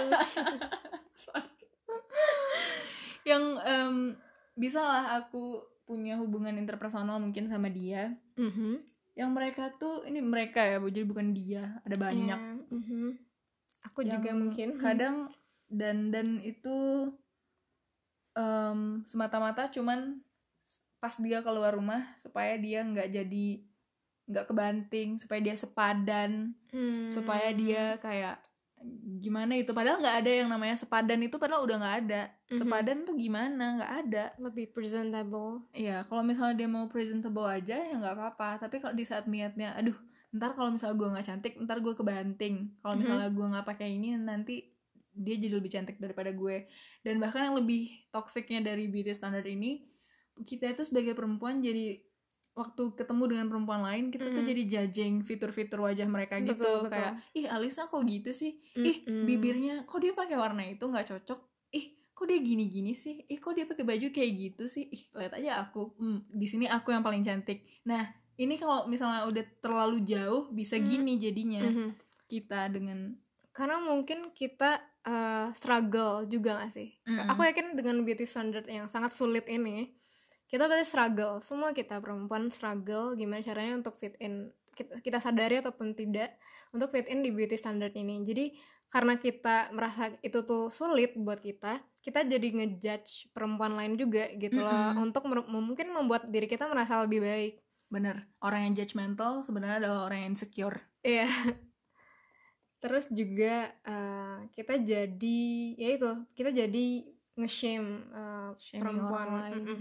lucu. 0.00 0.42
yang 3.24 3.44
em, 3.60 3.94
bisa 4.54 4.80
lah 4.80 5.04
aku 5.18 5.58
punya 5.82 6.16
hubungan 6.16 6.54
interpersonal 6.54 7.18
mungkin 7.18 7.48
sama 7.48 7.68
dia 7.68 8.14
Mhm. 8.34 8.82
yang 9.14 9.34
mereka 9.34 9.74
tuh 9.74 10.06
ini 10.06 10.22
mereka 10.22 10.62
ya 10.62 10.78
Bu, 10.78 10.88
jadi 10.88 11.02
bukan 11.02 11.34
dia 11.34 11.82
ada 11.82 11.96
banyak 11.96 12.38
Iya, 12.38 12.70
mhm. 12.70 13.18
aku 13.82 14.02
yang 14.02 14.10
juga 14.14 14.30
mungkin 14.32 14.68
kadang 14.78 15.26
dan 15.70 16.08
dan 16.08 16.38
itu 16.40 17.10
em, 18.32 19.02
semata-mata 19.04 19.68
cuman 19.68 20.22
pas 20.98 21.14
dia 21.14 21.42
keluar 21.42 21.74
rumah 21.74 22.02
supaya 22.16 22.54
dia 22.56 22.82
nggak 22.82 23.10
jadi 23.12 23.46
nggak 24.28 24.46
kebanting 24.46 25.16
supaya 25.16 25.40
dia 25.40 25.56
sepadan 25.56 26.52
Hmm. 26.68 27.08
supaya 27.08 27.48
dia 27.50 27.96
kayak 27.96 28.36
gimana 29.18 29.58
itu 29.58 29.72
padahal 29.72 29.98
nggak 29.98 30.18
ada 30.22 30.30
yang 30.30 30.48
namanya 30.48 30.76
sepadan 30.76 31.18
itu 31.18 31.34
padahal 31.34 31.66
udah 31.66 31.76
nggak 31.76 31.96
ada 32.04 32.22
Mhm. 32.46 32.54
sepadan 32.54 32.98
tuh 33.02 33.16
gimana 33.16 33.64
nggak 33.74 33.92
ada 34.04 34.24
lebih 34.38 34.70
presentable 34.70 35.66
Iya, 35.72 36.06
kalau 36.06 36.22
misalnya 36.22 36.54
dia 36.56 36.68
mau 36.68 36.86
presentable 36.86 37.44
aja 37.44 37.74
ya 37.74 37.94
nggak 37.94 38.14
apa-apa. 38.14 38.62
Tapi 38.62 38.78
kalau 38.78 38.94
di 38.94 39.02
saat 39.02 39.26
niatnya, 39.26 39.74
aduh, 39.74 39.96
ntar 40.30 40.54
kalau 40.54 40.70
misalnya 40.70 40.94
gue 40.94 41.08
nggak 41.10 41.26
cantik, 41.26 41.52
ntar 41.58 41.78
gue 41.78 41.92
kebanting. 41.92 42.54
Kalau 42.78 42.94
Mhm. 42.94 43.00
misalnya 43.00 43.28
gue 43.28 43.46
nggak 43.48 43.66
pakai 43.66 43.88
ini, 43.90 44.08
nanti 44.14 44.54
dia 45.10 45.34
jadi 45.34 45.58
lebih 45.58 45.68
cantik 45.68 45.96
daripada 45.98 46.30
gue. 46.30 46.70
Dan 47.00 47.18
bahkan 47.18 47.50
yang 47.50 47.56
lebih 47.56 47.90
toksiknya 48.08 48.62
dari 48.62 48.86
beauty 48.86 49.10
standard 49.10 49.44
ini, 49.44 49.82
kita 50.38 50.70
itu 50.70 50.86
sebagai 50.86 51.12
perempuan 51.12 51.58
jadi 51.58 51.98
waktu 52.58 52.82
ketemu 52.92 53.24
dengan 53.28 53.46
perempuan 53.46 53.80
lain, 53.80 54.10
kita 54.10 54.28
tuh 54.28 54.42
Mhm. 54.42 54.50
jadi 54.50 54.62
judging 54.66 55.14
fitur-fitur 55.22 55.78
wajah 55.78 56.04
mereka 56.04 56.36
gitu. 56.38 56.58
Betul, 56.58 56.76
betul. 56.82 56.92
Kayak, 56.92 57.12
ih 57.32 57.46
Alisa 57.46 57.86
kok 57.86 58.02
gitu 58.02 58.30
sih? 58.32 58.58
Ih 58.74 58.96
Mm-mm. 59.00 59.22
bibirnya, 59.24 59.74
kok 59.84 59.98
dia 59.98 60.10
pakai 60.10 60.34
warna 60.34 60.66
itu 60.66 60.82
nggak 60.82 61.06
cocok? 61.06 61.40
Ih 61.70 61.86
kok 62.10 62.26
dia 62.26 62.38
gini-gini 62.38 62.92
sih? 62.92 63.22
Ih 63.24 63.38
kok 63.38 63.54
dia 63.54 63.62
pakai 63.62 63.86
baju 63.86 64.06
kayak 64.08 64.30
gitu 64.34 64.66
sih? 64.66 64.84
Ih 64.84 65.02
lihat 65.14 65.32
aja 65.32 65.62
aku, 65.62 65.94
hmm, 65.94 66.26
di 66.28 66.44
sini 66.44 66.66
aku 66.66 66.90
yang 66.90 67.00
paling 67.00 67.22
cantik. 67.22 67.62
Nah 67.84 68.02
ini 68.34 68.54
kalau 68.54 68.84
misalnya 68.84 69.22
udah 69.24 69.44
terlalu 69.58 70.02
jauh 70.02 70.50
bisa 70.50 70.74
Hmm. 70.74 70.84
gini 70.84 71.12
jadinya 71.16 71.62
Mhm. 71.64 71.88
kita 72.26 72.68
dengan 72.68 73.14
karena 73.50 73.78
mungkin 73.80 74.30
kita 74.30 74.78
uh, 75.02 75.50
struggle 75.50 76.22
juga 76.26 76.60
gak 76.60 76.70
sih 76.70 76.94
Mm-mm. 77.02 77.26
aku 77.26 77.42
yakin 77.42 77.74
dengan 77.74 78.04
beauty 78.04 78.22
standard 78.22 78.68
yang 78.68 78.86
sangat 78.86 79.10
sulit 79.10 79.48
ini 79.48 79.90
kita 80.48 80.64
pasti 80.66 80.84
struggle 80.88 81.44
semua 81.44 81.76
kita 81.76 82.00
perempuan 82.00 82.48
struggle 82.48 83.12
gimana 83.14 83.44
caranya 83.44 83.84
untuk 83.84 83.94
fit 84.00 84.16
in 84.18 84.48
kita, 84.72 85.00
kita 85.04 85.18
sadari 85.20 85.60
ataupun 85.60 85.92
tidak 85.92 86.36
untuk 86.72 86.92
fit 86.92 87.06
in 87.12 87.20
di 87.20 87.30
beauty 87.30 87.54
standard 87.60 87.92
ini 87.92 88.24
jadi 88.24 88.52
karena 88.88 89.20
kita 89.20 89.68
merasa 89.76 90.16
itu 90.24 90.48
tuh 90.48 90.72
sulit 90.72 91.12
buat 91.20 91.44
kita 91.44 91.84
kita 92.00 92.24
jadi 92.24 92.48
ngejudge 92.56 93.36
perempuan 93.36 93.76
lain 93.76 94.00
juga 94.00 94.32
gitu 94.40 94.64
loh 94.64 94.72
Mm-mm. 94.96 95.04
untuk 95.04 95.28
mer- 95.28 95.44
mungkin 95.44 95.92
membuat 95.92 96.32
diri 96.32 96.48
kita 96.48 96.64
merasa 96.64 97.04
lebih 97.04 97.20
baik 97.20 97.60
bener 97.88 98.28
orang 98.44 98.68
yang 98.68 98.74
judgmental 98.80 99.44
sebenarnya 99.44 99.80
adalah 99.84 100.08
orang 100.08 100.24
yang 100.24 100.36
insecure. 100.36 100.76
Iya. 101.00 101.28
Terus 102.78 103.10
juga 103.10 103.74
eh, 103.82 104.38
kita 104.54 104.78
jadi 104.78 105.40
ya 105.74 105.88
itu 105.98 106.10
kita 106.36 106.52
jadi 106.54 106.86
nge-shame 107.38 108.02
Shaming 108.58 108.82
perempuan 108.82 109.22
orang 109.22 109.34
lain. 109.40 109.54
Mm-mm. 109.54 109.78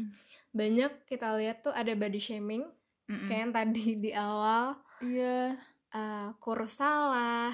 Banyak 0.53 0.91
kita 1.03 1.33
lihat 1.35 1.61
tuh 1.61 1.73
ada 1.73 1.89
body 1.91 2.17
shaming 2.17 2.63
Mm-mm. 3.07 3.25
kayak 3.25 3.41
yang 3.41 3.53
tadi 3.53 3.85
di 4.05 4.11
awal 4.13 4.77
Iya. 4.97 5.57
eh, 5.89 6.27
kurus 6.37 6.77
salah, 6.77 7.49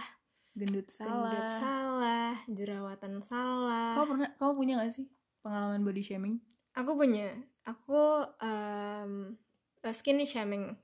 Gendut 0.53 0.87
salah. 0.87 1.09
gendut 1.09 1.49
salah, 1.57 2.31
jerawatan 2.45 3.19
salah. 3.19 3.95
Kamu 3.95 4.05
pernah, 4.07 4.29
kamu 4.35 4.51
punya 4.53 4.73
gak 4.79 4.93
sih 4.93 5.07
pengalaman 5.39 5.81
body 5.81 5.99
shaming? 5.99 6.35
Aku 6.73 6.93
punya. 6.93 7.31
Aku 7.63 8.21
em, 8.39 9.35
eh, 9.79 9.91
skinny 9.91 10.23
shaming 10.23 10.75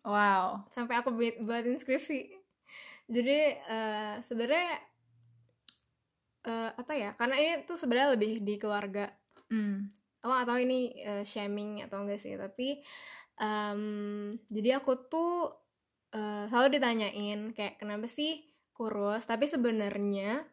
Wow. 0.00 0.64
sampai 0.70 0.96
aku 0.96 1.12
buat 1.12 1.36
buatin 1.40 1.76
skripsi 1.76 2.32
jadi 3.06 3.38
eh, 3.60 4.14
sebenarnya 4.22 4.78
eh, 6.44 6.70
apa 6.72 6.92
ya? 6.94 7.10
Karena 7.14 7.36
ini 7.36 7.64
tuh 7.64 7.76
sebenarnya 7.76 8.14
lebih 8.16 8.40
di 8.40 8.54
keluarga. 8.56 9.08
Aku 10.20 10.28
nggak 10.28 10.48
tahu 10.48 10.58
ini 10.62 10.80
eh, 11.00 11.24
shaming 11.24 11.80
atau 11.84 12.04
enggak 12.04 12.20
sih 12.20 12.36
tapi 12.36 12.80
em, 13.40 13.82
jadi 14.52 14.76
aku 14.78 15.08
tuh 15.08 15.48
eh, 16.12 16.44
selalu 16.48 16.76
ditanyain 16.76 17.40
kayak 17.56 17.80
kenapa 17.80 18.04
sih 18.04 18.44
kurus? 18.76 19.24
Tapi 19.24 19.48
sebenarnya 19.48 20.44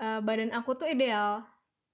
eh, 0.00 0.20
badan 0.24 0.52
aku 0.52 0.76
tuh 0.80 0.88
ideal 0.88 1.44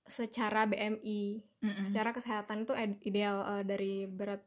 secara 0.07 0.67
BMI 0.67 1.43
Mm-mm. 1.63 1.87
secara 1.87 2.11
kesehatan 2.11 2.67
itu 2.67 2.75
ed- 2.75 3.03
ideal 3.07 3.37
eh, 3.59 3.65
dari 3.67 4.07
berat 4.07 4.43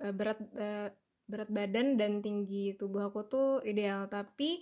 eh, 0.00 0.12
berat 0.16 0.38
eh, 0.56 0.88
berat 1.24 1.48
badan 1.48 1.96
dan 1.96 2.20
tinggi 2.20 2.76
tubuh 2.76 3.08
aku 3.08 3.24
tuh 3.24 3.48
ideal. 3.64 4.08
Tapi 4.12 4.60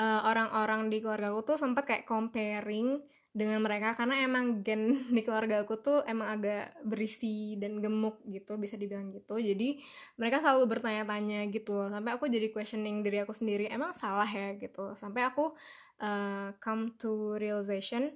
eh, 0.00 0.20
orang-orang 0.24 0.90
di 0.92 0.98
keluarga 1.02 1.30
aku 1.34 1.54
tuh 1.54 1.58
sempat 1.60 1.84
kayak 1.86 2.04
comparing 2.08 3.02
dengan 3.34 3.58
mereka 3.66 3.98
karena 3.98 4.22
emang 4.22 4.62
gen 4.62 4.94
di 5.16 5.20
keluarga 5.26 5.66
aku 5.66 5.74
tuh 5.82 5.98
emang 6.06 6.38
agak 6.38 6.70
berisi 6.86 7.58
dan 7.58 7.82
gemuk 7.82 8.22
gitu 8.30 8.54
bisa 8.62 8.78
dibilang 8.78 9.10
gitu. 9.10 9.34
Jadi 9.42 9.82
mereka 10.14 10.38
selalu 10.38 10.70
bertanya-tanya 10.78 11.50
gitu 11.50 11.74
loh 11.74 11.90
sampai 11.90 12.14
aku 12.14 12.30
jadi 12.30 12.54
questioning 12.54 13.02
diri 13.02 13.26
aku 13.26 13.34
sendiri 13.34 13.66
emang 13.66 13.90
salah 13.98 14.26
ya? 14.30 14.54
gitu. 14.54 14.94
Sampai 14.94 15.26
aku 15.26 15.50
eh, 15.98 16.54
come 16.62 16.94
to 16.94 17.34
realization 17.42 18.14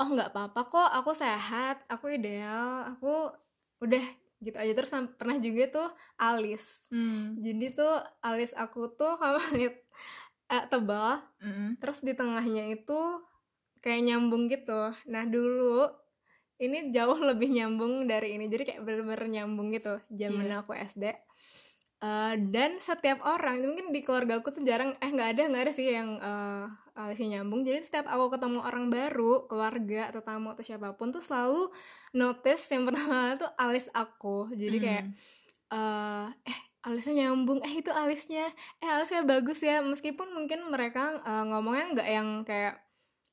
oh 0.00 0.08
nggak 0.08 0.32
apa-apa 0.32 0.60
kok 0.72 0.88
aku 0.96 1.12
sehat 1.12 1.84
aku 1.92 2.16
ideal 2.16 2.88
aku 2.96 3.36
udah 3.84 4.00
gitu 4.40 4.56
aja. 4.56 4.72
Terus 4.72 4.92
pernah 5.20 5.36
juga 5.36 5.62
tuh 5.68 5.88
alis. 6.16 6.88
Mm. 6.88 7.44
jadi 7.44 7.66
tuh 7.76 7.94
alis 8.24 8.56
aku 8.56 8.96
tuh 8.96 9.12
kalau 9.20 9.40
lihat 9.52 9.76
eh, 10.50 10.64
tebal 10.66 11.22
Mm-mm. 11.40 11.78
terus 11.78 12.02
di 12.02 12.12
tengahnya 12.12 12.66
itu 12.74 12.98
kayak 13.80 14.02
nyambung 14.04 14.50
gitu 14.50 14.92
nah 15.08 15.24
dulu 15.24 15.88
ini 16.60 16.92
jauh 16.92 17.16
lebih 17.30 17.48
nyambung 17.54 18.04
dari 18.10 18.36
ini 18.36 18.50
jadi 18.52 18.62
kayak 18.68 18.82
bener-bener 18.84 19.26
nyambung 19.30 19.70
gitu 19.72 19.96
zaman 20.10 20.46
Iya. 20.50 20.60
aku 20.60 20.72
SD 20.76 21.04
Eh, 22.00 22.34
dan 22.48 22.80
setiap 22.80 23.20
orang 23.28 23.60
mungkin 23.60 23.92
di 23.92 24.00
keluarga 24.00 24.40
aku 24.40 24.48
tuh 24.48 24.64
jarang 24.64 24.96
eh 25.04 25.12
nggak 25.12 25.36
ada 25.36 25.42
nggak 25.52 25.64
ada 25.68 25.72
sih 25.76 25.84
yang 25.92 26.16
eh, 26.16 26.64
alisnya 26.96 27.36
nyambung 27.44 27.60
jadi 27.60 27.84
setiap 27.84 28.08
aku 28.08 28.32
ketemu 28.32 28.64
orang 28.64 28.88
baru 28.88 29.44
keluarga 29.44 30.08
atau 30.08 30.24
tamu 30.24 30.56
atau 30.56 30.64
siapa 30.64 30.96
pun 30.96 31.12
tuh 31.12 31.20
selalu 31.20 31.68
notice 32.16 32.72
yang 32.72 32.84
pertama 32.88 33.36
tuh 33.36 33.52
alis 33.60 33.92
aku 33.92 34.48
jadi 34.56 34.76
kayak 34.80 35.04
Mm. 35.04 35.12
eh 35.76 36.28
eh 36.48 36.60
alisnya 36.86 37.14
nyambung. 37.28 37.60
Eh 37.66 37.80
itu 37.84 37.90
alisnya. 37.92 38.48
Eh 38.80 38.88
alisnya 38.88 39.22
bagus 39.24 39.60
ya. 39.60 39.84
Meskipun 39.84 40.32
mungkin 40.32 40.68
mereka 40.72 41.20
eh, 41.20 41.44
ngomongnya 41.48 41.84
nggak 41.96 42.08
yang 42.08 42.28
kayak 42.44 42.74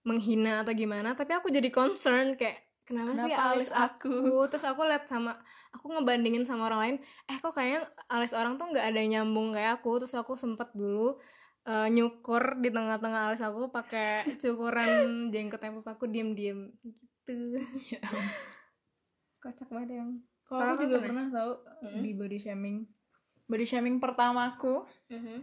menghina 0.07 0.63
atau 0.63 0.71
gimana 0.71 1.11
tapi 1.19 1.35
aku 1.35 1.51
jadi 1.51 1.67
concern 1.67 2.39
kayak 2.39 2.63
kenapa, 2.87 3.11
sih 3.11 3.27
Kenapa 3.27 3.43
alis 3.51 3.67
alis 3.67 3.71
aku? 3.75 4.15
terus 4.49 4.63
aku 4.63 4.87
lihat 4.87 5.03
sama 5.11 5.35
aku 5.75 5.91
ngebandingin 5.91 6.47
sama 6.47 6.71
orang 6.71 6.79
lain. 6.79 6.95
Eh 7.27 7.37
kok 7.43 7.51
kayaknya 7.51 7.83
alis 8.07 8.31
orang 8.31 8.55
tuh 8.55 8.71
nggak 8.71 8.87
ada 8.87 8.97
yang 9.03 9.11
nyambung 9.27 9.51
kayak 9.51 9.83
aku? 9.83 9.99
Terus 9.99 10.15
aku 10.15 10.39
sempet 10.39 10.71
dulu 10.71 11.19
eh, 11.67 11.87
nyukur 11.91 12.63
di 12.63 12.71
tengah-tengah 12.71 13.21
alis 13.27 13.43
aku 13.43 13.67
pakai 13.67 14.23
cukuran 14.43 15.27
jenggot 15.35 15.59
yang 15.59 15.83
aku 15.83 16.07
diem-diem. 16.07 16.71
Gitu. 16.79 17.59
Kocak 19.43 19.67
banget 19.67 19.99
yang 19.99 20.09
Kalau 20.47 20.79
aku 20.79 20.87
juga 20.87 21.03
pernah? 21.03 21.27
pernah 21.27 21.35
tahu 21.35 21.51
Mm-mm. 21.83 21.99
di 21.99 22.11
body 22.15 22.39
shaming. 22.39 22.87
Body 23.47 23.63
shaming 23.63 24.03
pertamaku 24.03 24.83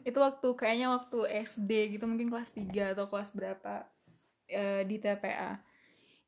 itu 0.05 0.19
waktu 0.21 0.49
kayaknya 0.61 0.93
waktu 0.93 1.25
SD 1.49 1.97
gitu 1.97 2.05
mungkin 2.05 2.29
kelas 2.29 2.53
3 2.53 2.93
atau 2.93 3.09
kelas 3.09 3.33
berapa 3.33 3.89
eh, 4.49 4.85
di 4.85 5.01
TPA. 5.01 5.57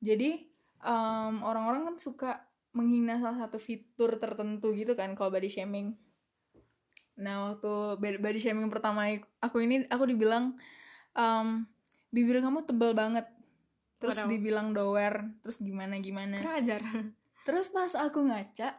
Jadi 0.00 0.40
em, 0.80 1.34
orang-orang 1.44 1.92
kan 1.92 1.96
suka 2.00 2.30
menghina 2.72 3.20
salah 3.20 3.48
satu 3.48 3.60
fitur 3.60 4.16
tertentu 4.16 4.72
gitu 4.72 4.96
kan 4.96 5.12
kalau 5.12 5.28
body 5.28 5.52
shaming. 5.52 5.96
Nah 7.20 7.52
waktu 7.52 8.00
body 8.00 8.40
shaming 8.40 8.68
pertama 8.72 9.08
aku 9.40 9.60
ini 9.60 9.84
aku 9.92 10.08
dibilang 10.08 10.56
em, 11.12 11.68
bibir 12.08 12.40
kamu 12.40 12.64
tebel 12.64 12.96
banget. 12.96 13.28
Terus 13.96 14.20
Waduh. 14.20 14.28
dibilang 14.28 14.68
dower, 14.76 15.24
terus 15.40 15.56
gimana 15.60 15.96
gimana. 16.04 16.36
kurang 16.44 16.60
ajar 16.60 16.84
Terus 17.48 17.72
pas 17.72 17.94
aku 17.96 18.28
ngaca, 18.28 18.76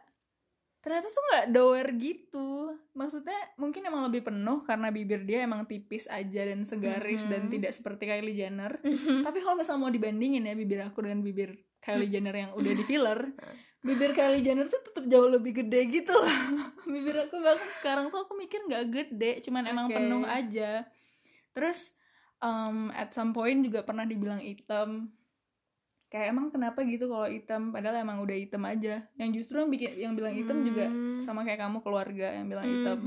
ternyata 0.78 1.08
tuh 1.08 1.24
nggak 1.26 1.46
dower 1.52 1.88
gitu. 1.94 2.50
Maksudnya 2.94 3.36
mungkin 3.56 3.82
emang 3.84 4.08
lebih 4.08 4.24
penuh 4.24 4.62
karena 4.62 4.88
bibir 4.88 5.22
dia 5.22 5.44
emang 5.44 5.66
tipis 5.66 6.08
aja 6.08 6.42
dan 6.44 6.64
segaris 6.64 7.24
Mhm. 7.24 7.30
dan 7.30 7.42
tidak 7.48 7.72
seperti 7.72 8.04
Kylie 8.06 8.34
Jenner. 8.34 8.80
Tapi 9.22 9.38
kalau 9.40 9.56
misalnya 9.56 9.82
mau 9.82 9.92
dibandingin 9.92 10.44
ya 10.44 10.54
bibir 10.54 10.80
aku 10.82 11.04
dengan 11.04 11.22
bibir 11.22 11.52
Kylie 11.78 12.08
Jenner 12.08 12.34
yang 12.34 12.52
udah 12.54 12.72
di 12.72 12.84
filler, 12.84 13.20
bibir 13.88 14.12
Kylie 14.12 14.42
Jenner 14.42 14.66
tuh 14.66 14.82
tetap 14.82 15.06
jauh 15.06 15.28
lebih 15.28 15.52
gede 15.56 15.82
gitu 15.88 16.12
loh. 16.12 16.26
bibir 16.88 17.16
aku 17.20 17.36
bahkan 17.38 17.70
sekarang 17.78 18.06
tuh 18.08 18.24
aku 18.24 18.34
mikir 18.34 18.64
nggak 18.64 18.86
gede, 18.88 19.32
cuman 19.44 19.64
emang 19.66 19.88
penuh 19.90 20.24
aja. 20.24 20.88
Terus 21.52 21.92
um, 22.38 22.90
at 22.92 23.12
some 23.12 23.32
point 23.32 23.60
juga 23.60 23.82
pernah 23.82 24.04
dibilang 24.04 24.40
hitam 24.40 25.10
kayak 26.08 26.32
emang 26.32 26.48
kenapa 26.48 26.82
gitu 26.82 27.06
kalau 27.06 27.28
hitam 27.28 27.70
padahal 27.70 28.00
emang 28.00 28.24
udah 28.24 28.34
hitam 28.34 28.64
aja. 28.64 29.04
Yang 29.16 29.30
justru 29.38 29.60
yang 29.60 29.70
bikin 29.70 29.92
yang 29.98 30.14
bilang 30.14 30.34
hitam 30.34 30.58
juga 30.62 30.88
Hmm. 30.88 31.20
sama 31.20 31.44
kayak 31.44 31.60
kamu 31.60 31.78
keluarga 31.82 32.28
yang 32.32 32.48
bilang 32.48 32.66
hitam. 32.66 33.00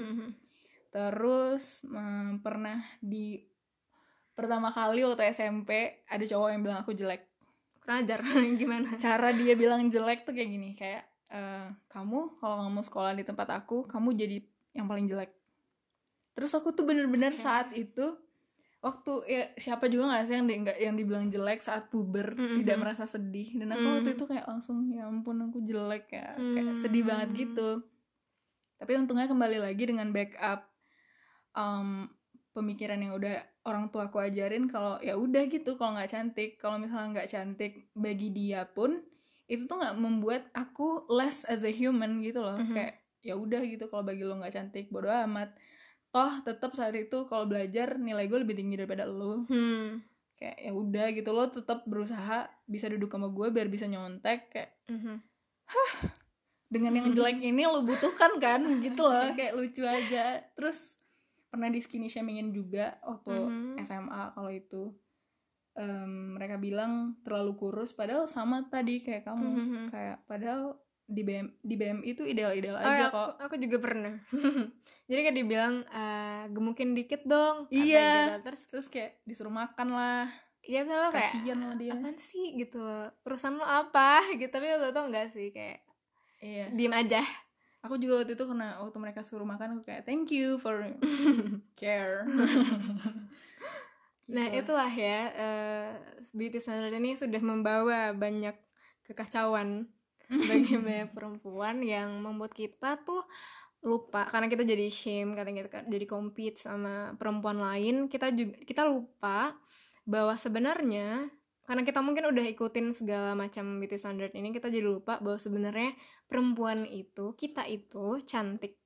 terus 0.91 1.87
em, 1.87 2.43
pernah 2.43 2.83
di 2.99 3.47
pertama 4.35 4.69
kali 4.69 5.07
waktu 5.07 5.31
SMP 5.31 5.71
ada 6.05 6.25
cowok 6.25 6.49
yang 6.51 6.63
bilang 6.63 6.79
aku 6.83 6.93
jelek. 6.93 7.31
Kurang 7.79 8.03
ajar 8.03 8.21
gimana? 8.61 8.89
Cara 8.99 9.31
dia 9.31 9.55
bilang 9.55 9.87
jelek 9.87 10.27
tuh 10.27 10.35
kayak 10.35 10.51
gini 10.51 10.75
kayak 10.75 11.07
eh, 11.31 11.67
kamu 11.87 12.37
kalau 12.37 12.67
kamu 12.67 12.81
sekolah 12.83 13.13
di 13.15 13.23
tempat 13.23 13.49
aku 13.55 13.87
kamu 13.87 14.13
jadi 14.15 14.39
yang 14.75 14.87
paling 14.87 15.07
jelek. 15.07 15.31
Terus 16.35 16.51
aku 16.53 16.71
tuh 16.71 16.83
bener-bener 16.83 17.33
Oke. 17.33 17.43
saat 17.43 17.71
itu 17.71 18.17
waktu 18.81 19.13
ya 19.27 19.43
siapa 19.55 19.87
juga 19.87 20.09
nggak 20.09 20.25
sih 20.25 20.35
yang 20.35 20.47
di, 20.47 20.55
nggak- 20.59 20.81
yang 20.81 20.95
dibilang 20.95 21.27
jelek 21.29 21.61
saat 21.61 21.89
puber 21.89 22.33
Mhm. 22.33 22.57
tidak 22.59 22.77
merasa 22.77 23.05
sedih 23.05 23.53
dan 23.55 23.69
aku 23.71 23.87
waktu 23.91 24.09
Mhm. 24.09 24.17
itu 24.17 24.25
kayak 24.27 24.47
langsung 24.47 24.89
ya 24.89 25.05
ampun 25.05 25.37
aku 25.43 25.61
jelek 25.61 26.09
ya 26.09 26.33
kayak 26.35 26.73
sedih 26.75 27.03
Hmm. 27.03 27.11
banget 27.11 27.29
gitu 27.39 27.69
tapi 28.75 28.93
untungnya 28.97 29.27
kembali 29.27 29.61
lagi 29.61 29.85
dengan 29.85 30.09
backup 30.09 30.65
um, 31.53 32.09
pemikiran 32.51 32.97
yang 32.99 33.13
udah 33.15 33.37
orang 33.63 33.89
tua 33.89 34.09
aku 34.09 34.19
ajarin 34.19 34.65
kalau 34.67 34.97
ya 34.99 35.15
udah 35.15 35.45
gitu 35.47 35.77
kalau 35.77 35.95
nggak 35.95 36.11
cantik 36.11 36.57
kalau 36.57 36.77
misalnya 36.77 37.09
nggak 37.15 37.29
cantik 37.29 37.73
bagi 37.93 38.29
dia 38.31 38.65
pun 38.65 38.97
itu 39.45 39.67
tuh 39.67 39.77
nggak 39.77 39.95
membuat 39.95 40.49
aku 40.53 41.05
less 41.09 41.45
as 41.45 41.61
a 41.61 41.71
human 41.71 42.23
gitu 42.23 42.41
loh 42.41 42.57
Mhm. 42.57 42.73
kayak 42.73 42.95
ya 43.21 43.37
udah 43.37 43.61
gitu 43.61 43.85
kalau 43.87 44.01
bagi 44.01 44.25
lo 44.25 44.35
nggak 44.35 44.51
cantik 44.51 44.89
bodo 44.89 45.13
amat 45.13 45.53
toh 46.11 46.33
tetap 46.43 46.75
saat 46.75 46.93
itu 46.93 47.27
kalau 47.27 47.47
belajar 47.47 47.95
nilai 47.97 48.27
gue 48.27 48.39
lebih 48.43 48.59
tinggi 48.59 48.75
daripada 48.75 49.07
lo 49.07 49.47
hmm. 49.47 50.03
kayak 50.35 50.59
ya 50.59 50.73
udah 50.73 51.07
gitu 51.15 51.31
lo 51.31 51.47
tetap 51.47 51.87
berusaha 51.87 52.51
bisa 52.67 52.91
duduk 52.91 53.09
sama 53.09 53.31
gue 53.31 53.47
biar 53.49 53.67
bisa 53.67 53.87
nyontek 53.87 54.51
kayak 54.51 54.71
Mhm. 54.91 55.15
dengan 56.67 56.93
yang 56.99 57.09
jelek 57.15 57.39
ini 57.51 57.63
lo 57.63 57.83
butuhkan 57.83 58.43
kan 58.43 58.61
gitu 58.83 59.07
loh 59.07 59.31
kayak 59.35 59.55
lucu 59.55 59.87
aja 59.87 60.43
terus 60.55 60.99
pernah 61.47 61.67
di 61.67 61.79
skinny 61.79 62.07
shamingin 62.07 62.51
juga 62.51 62.99
waktu 63.03 63.35
Mhm. 63.35 63.75
SMA 63.83 64.35
kalau 64.35 64.51
itu 64.51 64.95
Em, 65.71 66.35
mereka 66.35 66.59
bilang 66.59 67.15
terlalu 67.23 67.55
kurus 67.55 67.95
padahal 67.95 68.27
sama 68.27 68.67
tadi 68.67 68.99
kayak 68.99 69.23
kamu 69.23 69.49
Mhm. 69.49 69.83
kayak 69.89 70.19
padahal 70.27 70.75
di 71.11 71.21
BM 71.21 71.47
di 71.59 71.75
BMI 71.75 72.07
itu 72.07 72.23
ideal-ideal 72.23 72.77
Oh, 72.77 72.87
aja 72.87 72.95
ya, 72.97 73.07
kok 73.09 73.19
aku, 73.35 73.43
aku 73.45 73.55
juga 73.59 73.77
pernah. 73.79 74.15
Jadi 75.11 75.21
kayak 75.21 75.37
dibilang 75.37 75.75
eh, 75.85 76.43
gemukin 76.49 76.95
dikit 76.95 77.23
dong. 77.25 77.67
Iya. 77.69 78.39
gitu. 78.39 78.47
Terus 78.47 78.61
terus 78.67 78.87
kayak 78.87 79.19
disuruh 79.25 79.51
makan 79.51 79.91
lah 79.91 80.31
ya 80.61 80.85
tuh 80.85 81.11
kayak 81.11 81.35
kasihan 81.35 81.59
lah 81.59 81.75
dia 81.75 81.91
apaan 81.93 82.15
sih 82.17 82.55
gitu. 82.55 82.79
Urusan 83.21 83.59
lo 83.59 83.67
apa 83.67 84.23
gitu. 84.39 84.47
Tapi 84.49 84.71
waktu 84.71 84.89
itu 84.89 85.01
enggak 85.03 85.27
sih 85.31 85.51
kayak 85.51 85.79
iya 86.39 86.71
diem 86.71 86.95
aja. 86.95 87.21
aku 87.81 87.97
juga 87.97 88.21
waktu 88.21 88.33
itu 88.33 88.45
kena 88.45 88.77
waktu 88.79 88.97
mereka 88.97 89.21
suruh 89.21 89.43
makan 89.43 89.77
aku 89.77 89.89
kayak 89.89 90.05
thank 90.05 90.29
you 90.29 90.57
for 90.57 90.85
care 91.81 92.29
Nah 94.31 94.47
Gitu. 94.47 94.63
itulah 94.63 94.87
ya 94.87 95.21
eh, 95.33 95.91
beauty 96.31 96.61
standard 96.61 96.95
ini 96.95 97.19
sudah 97.19 97.41
membawa 97.41 98.15
banyak 98.15 98.55
kekacauan 99.03 99.91
bagi 100.31 100.79
banyak 100.79 101.11
perempuan 101.11 101.83
yang 101.83 102.23
membuat 102.23 102.55
kita 102.55 103.03
tuh 103.03 103.27
lupa 103.81 104.29
karena 104.29 104.47
kita 104.47 104.63
jadi 104.63 104.87
shame 104.93 105.33
karena 105.33 105.57
kita 105.57 105.89
jadi 105.89 106.07
compete 106.07 106.61
sama 106.61 107.17
perempuan 107.17 107.59
lain 107.59 108.07
kita 108.13 108.29
juga 108.31 108.61
kita 108.63 108.83
lupa 108.85 109.57
bahwa 110.05 110.37
sebenarnya 110.37 111.33
karena 111.65 111.87
kita 111.87 112.03
mungkin 112.03 112.29
udah 112.29 112.45
ikutin 112.51 112.93
segala 112.93 113.33
macam 113.33 113.79
beauty 113.81 113.97
standard 113.97 114.35
ini 114.37 114.53
kita 114.53 114.69
jadi 114.69 114.85
lupa 114.85 115.23
bahwa 115.23 115.39
sebenarnya 115.41 115.97
perempuan 116.29 116.85
itu 116.85 117.33
kita 117.39 117.65
itu 117.71 118.21
cantik 118.29 118.77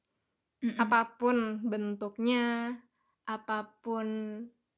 Mm-mm. 0.63 0.79
apa 0.79 1.19
pun 1.19 1.65
bentuknya 1.67 2.77
apa 3.27 3.73
pun 3.83 4.07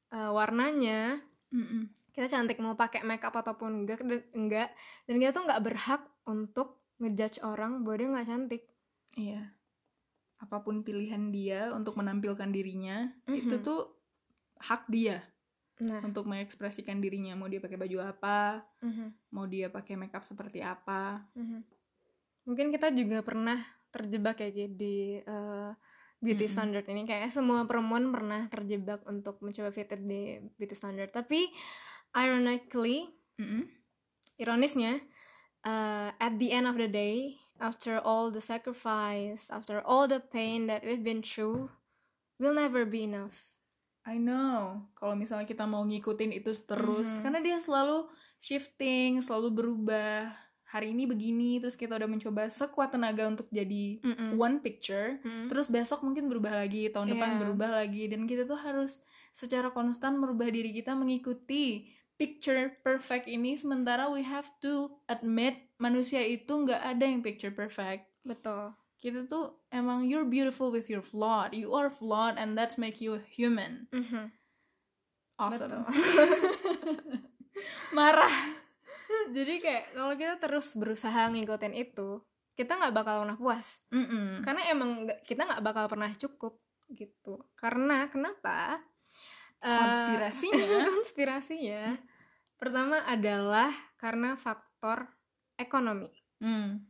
eh, 0.09 0.31
warnanya 0.33 1.19
Mm-mm. 1.53 1.93
kita 2.15 2.25
cantik 2.25 2.57
mau 2.57 2.73
pakai 2.73 3.05
makeup 3.05 3.37
ataupun 3.37 3.85
enggak 3.85 4.01
dan 4.01 4.23
enggak 4.33 4.69
dan 5.05 5.15
kita 5.21 5.31
tuh 5.35 5.43
nggak 5.45 5.63
berhak 5.67 6.01
untuk 6.27 6.83
ngejudge 6.99 7.41
orang 7.41 7.81
bahwa 7.81 7.95
dia 7.97 8.07
nggak 8.11 8.27
cantik 8.27 8.63
Iya. 9.17 9.41
Apa 10.37 10.61
pun 10.61 10.85
pilihan 10.85 11.33
dia 11.33 11.73
untuk 11.73 11.97
menampilkan 11.97 12.53
dirinya, 12.53 13.09
Mhm. 13.25 13.37
itu 13.49 13.55
tuh 13.63 13.81
hak 14.61 14.85
dia. 14.91 15.23
Nah, 15.77 16.01
untuk 16.01 16.25
mengekspresikan 16.25 16.97
dirinya 16.97 17.37
mau 17.37 17.45
dia 17.45 17.61
pakai 17.61 17.77
baju 17.77 18.01
apa 18.01 18.65
mhm, 18.81 19.29
mau 19.29 19.45
dia 19.45 19.69
pakai 19.69 19.93
makeup 19.93 20.25
seperti 20.25 20.57
apa 20.57 21.21
mhm. 21.37 21.61
mungkin 22.49 22.73
kita 22.73 22.89
juga 22.97 23.21
pernah 23.21 23.61
terjebak 23.93 24.41
kayak 24.41 24.53
gitu 24.57 24.73
di 24.73 24.97
eh, 25.21 25.71
beauty 26.17 26.49
Mm-mm. 26.49 26.53
standard 26.57 26.85
ini 26.89 27.05
kayak 27.05 27.29
semua 27.29 27.61
perempuan 27.69 28.09
pernah 28.09 28.49
terjebak 28.49 29.05
untuk 29.05 29.37
mencoba 29.45 29.69
fitted 29.69 30.01
di 30.01 30.41
beauty 30.57 30.73
standard 30.73 31.13
tapi 31.13 31.45
ironically 32.17 33.13
Mm-mm. 33.37 33.69
ironisnya 34.41 34.97
uh, 35.67 36.15
at 36.15 36.39
the 36.39 36.55
end 36.55 36.63
of 36.63 36.79
the 36.79 36.87
day 36.87 37.35
after 37.59 37.99
all 37.99 38.31
the 38.31 38.39
sacrifice 38.39 39.51
after 39.51 39.83
all 39.83 40.07
the 40.07 40.23
pain 40.23 40.65
that 40.65 40.81
we've 40.81 41.03
been 41.03 41.19
through 41.19 41.67
will 42.39 42.55
never 42.55 42.87
be 42.87 43.03
enough 43.03 43.43
I 44.07 44.15
know 44.15 44.87
kalau 44.95 45.19
misalnya 45.19 45.43
kita 45.43 45.67
mau 45.67 45.83
ngikutin 45.83 46.31
itu 46.31 46.55
terus 46.63 47.17
Mhm. 47.17 47.21
karena 47.21 47.39
dia 47.43 47.57
selalu 47.59 48.07
shifting 48.39 49.19
selalu 49.19 49.51
berubah 49.51 50.31
hari 50.67 50.91
ini 50.91 51.07
begini 51.07 51.59
terus 51.59 51.75
kita 51.75 51.95
udah 51.95 52.07
mencoba 52.07 52.47
sekuat 52.47 52.91
tenaga 52.91 53.23
untuk 53.25 53.47
jadi 53.49 53.99
Mm-mm. 54.03 54.35
one 54.35 54.59
picture 54.59 55.19
Mm. 55.23 55.47
terus 55.47 55.67
besok 55.67 56.03
mungkin 56.03 56.27
berubah 56.27 56.53
lagi 56.53 56.87
tahun 56.87 57.15
depan 57.15 57.29
Iya. 57.35 57.39
berubah 57.41 57.69
lagi 57.73 58.03
dan 58.07 58.27
kita 58.27 58.43
tuh 58.43 58.59
harus 58.59 58.99
secara 59.31 59.71
konstan 59.71 60.15
merubah 60.15 60.47
diri 60.47 60.71
kita 60.71 60.91
mengikuti 60.91 61.87
picture 62.17 62.73
perfect 62.81 63.29
ini 63.29 63.53
sementara 63.53 64.09
we 64.09 64.25
have 64.25 64.49
to 64.59 64.89
admit 65.05 65.69
manusia 65.77 66.19
itu 66.25 66.49
nggak 66.49 66.81
ada 66.81 67.05
yang 67.05 67.21
picture 67.21 67.53
perfect. 67.53 68.09
Betul. 68.25 68.73
Kita 68.97 69.29
tuh 69.29 69.61
emang 69.69 70.09
you're 70.09 70.25
beautiful 70.25 70.73
with 70.73 70.89
your 70.89 71.05
flawed 71.05 71.53
you 71.53 71.69
are 71.77 71.93
flawed 71.93 72.41
and 72.41 72.57
that's 72.57 72.81
make 72.81 72.97
you 72.97 73.21
human. 73.29 73.85
Mhm. 73.93 74.33
awesome. 75.37 75.69
Betul. 75.69 75.85
marah. 77.97 78.35
Jadi 79.31 79.61
kayak 79.61 79.93
kalau 79.93 80.17
kita 80.17 80.35
terus 80.41 80.73
berusaha 80.73 81.29
ngikutin 81.31 81.77
itu 81.77 82.25
kita 82.57 82.73
nggak 82.73 82.95
bakal 82.97 83.21
pernah 83.21 83.37
puas. 83.37 83.85
Mm-mm. 83.93 84.41
karena 84.41 84.61
emang 84.73 85.05
kita 85.21 85.45
nggak 85.45 85.61
bakal 85.61 85.85
pernah 85.85 86.09
cukup 86.17 86.57
gitu. 86.89 87.37
Karena 87.53 88.09
kenapa 88.09 88.81
Eh, 89.61 89.73
konspirasinya? 89.73 90.65
konspirasinya 90.93 91.83
pertama 92.57 93.01
adalah 93.05 93.73
karena 93.97 94.37
faktor 94.37 95.09
ekonomi. 95.57 96.09
Hmm. 96.41 96.85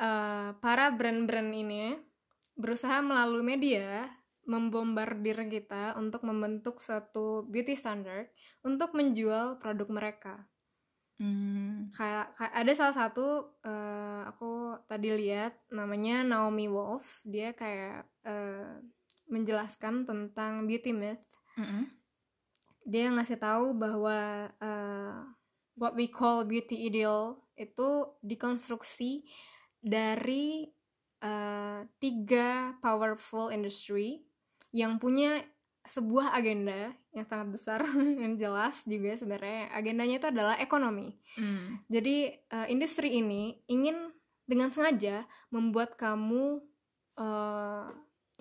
Eh, 0.00 0.50
para 0.60 0.88
brand-brand 0.92 1.52
ini 1.52 1.96
berusaha 2.56 3.00
melalui 3.04 3.44
media 3.44 4.08
membombardir 4.48 5.36
kita 5.48 5.94
untuk 6.00 6.24
membentuk 6.24 6.80
satu 6.80 7.44
beauty 7.46 7.76
standard 7.76 8.32
untuk 8.64 8.96
menjual 8.96 9.60
produk 9.60 9.88
mereka. 9.88 10.36
Hmm. 11.20 11.92
kayak, 11.92 12.32
kayak 12.32 12.54
ada 12.64 12.72
salah 12.72 12.96
satu 12.96 13.60
eh, 13.60 14.24
aku 14.24 14.72
tadi 14.88 15.12
lihat 15.20 15.52
namanya 15.68 16.24
Naomi 16.24 16.64
Wolf. 16.64 17.20
Dia 17.28 17.52
kayak 17.52 18.08
eh, 18.24 18.80
menjelaskan 19.28 20.08
tentang 20.08 20.64
beauty 20.64 20.96
myth 20.96 21.29
Mm-mm. 21.60 21.84
dia 22.88 23.12
ngasih 23.12 23.36
tahu 23.36 23.76
bahwa 23.76 24.48
eh, 24.56 25.18
what 25.76 25.92
we 25.94 26.08
call 26.08 26.42
beauty 26.48 26.88
ideal 26.88 27.38
itu 27.54 28.08
dikonstruksi 28.24 29.28
dari 29.80 30.68
eh, 31.20 31.80
tiga 32.00 32.74
powerful 32.80 33.52
industry 33.52 34.24
yang 34.72 34.96
punya 34.96 35.44
sebuah 35.80 36.36
agenda 36.36 36.92
yang 37.16 37.24
sangat 37.24 37.48
besar 37.56 37.80
yang 38.22 38.36
jelas 38.36 38.84
juga 38.84 39.16
sebenarnya 39.16 39.72
agendanya 39.72 40.16
itu 40.20 40.28
adalah 40.28 40.56
ekonomi 40.60 41.16
Hmm. 41.38 41.78
jadi 41.86 42.42
eh, 42.42 42.66
industri 42.74 43.14
ini 43.14 43.54
ingin 43.70 44.10
dengan 44.50 44.74
sengaja 44.74 45.30
membuat 45.54 45.94
kamu 45.94 46.58
eh, 47.14 47.86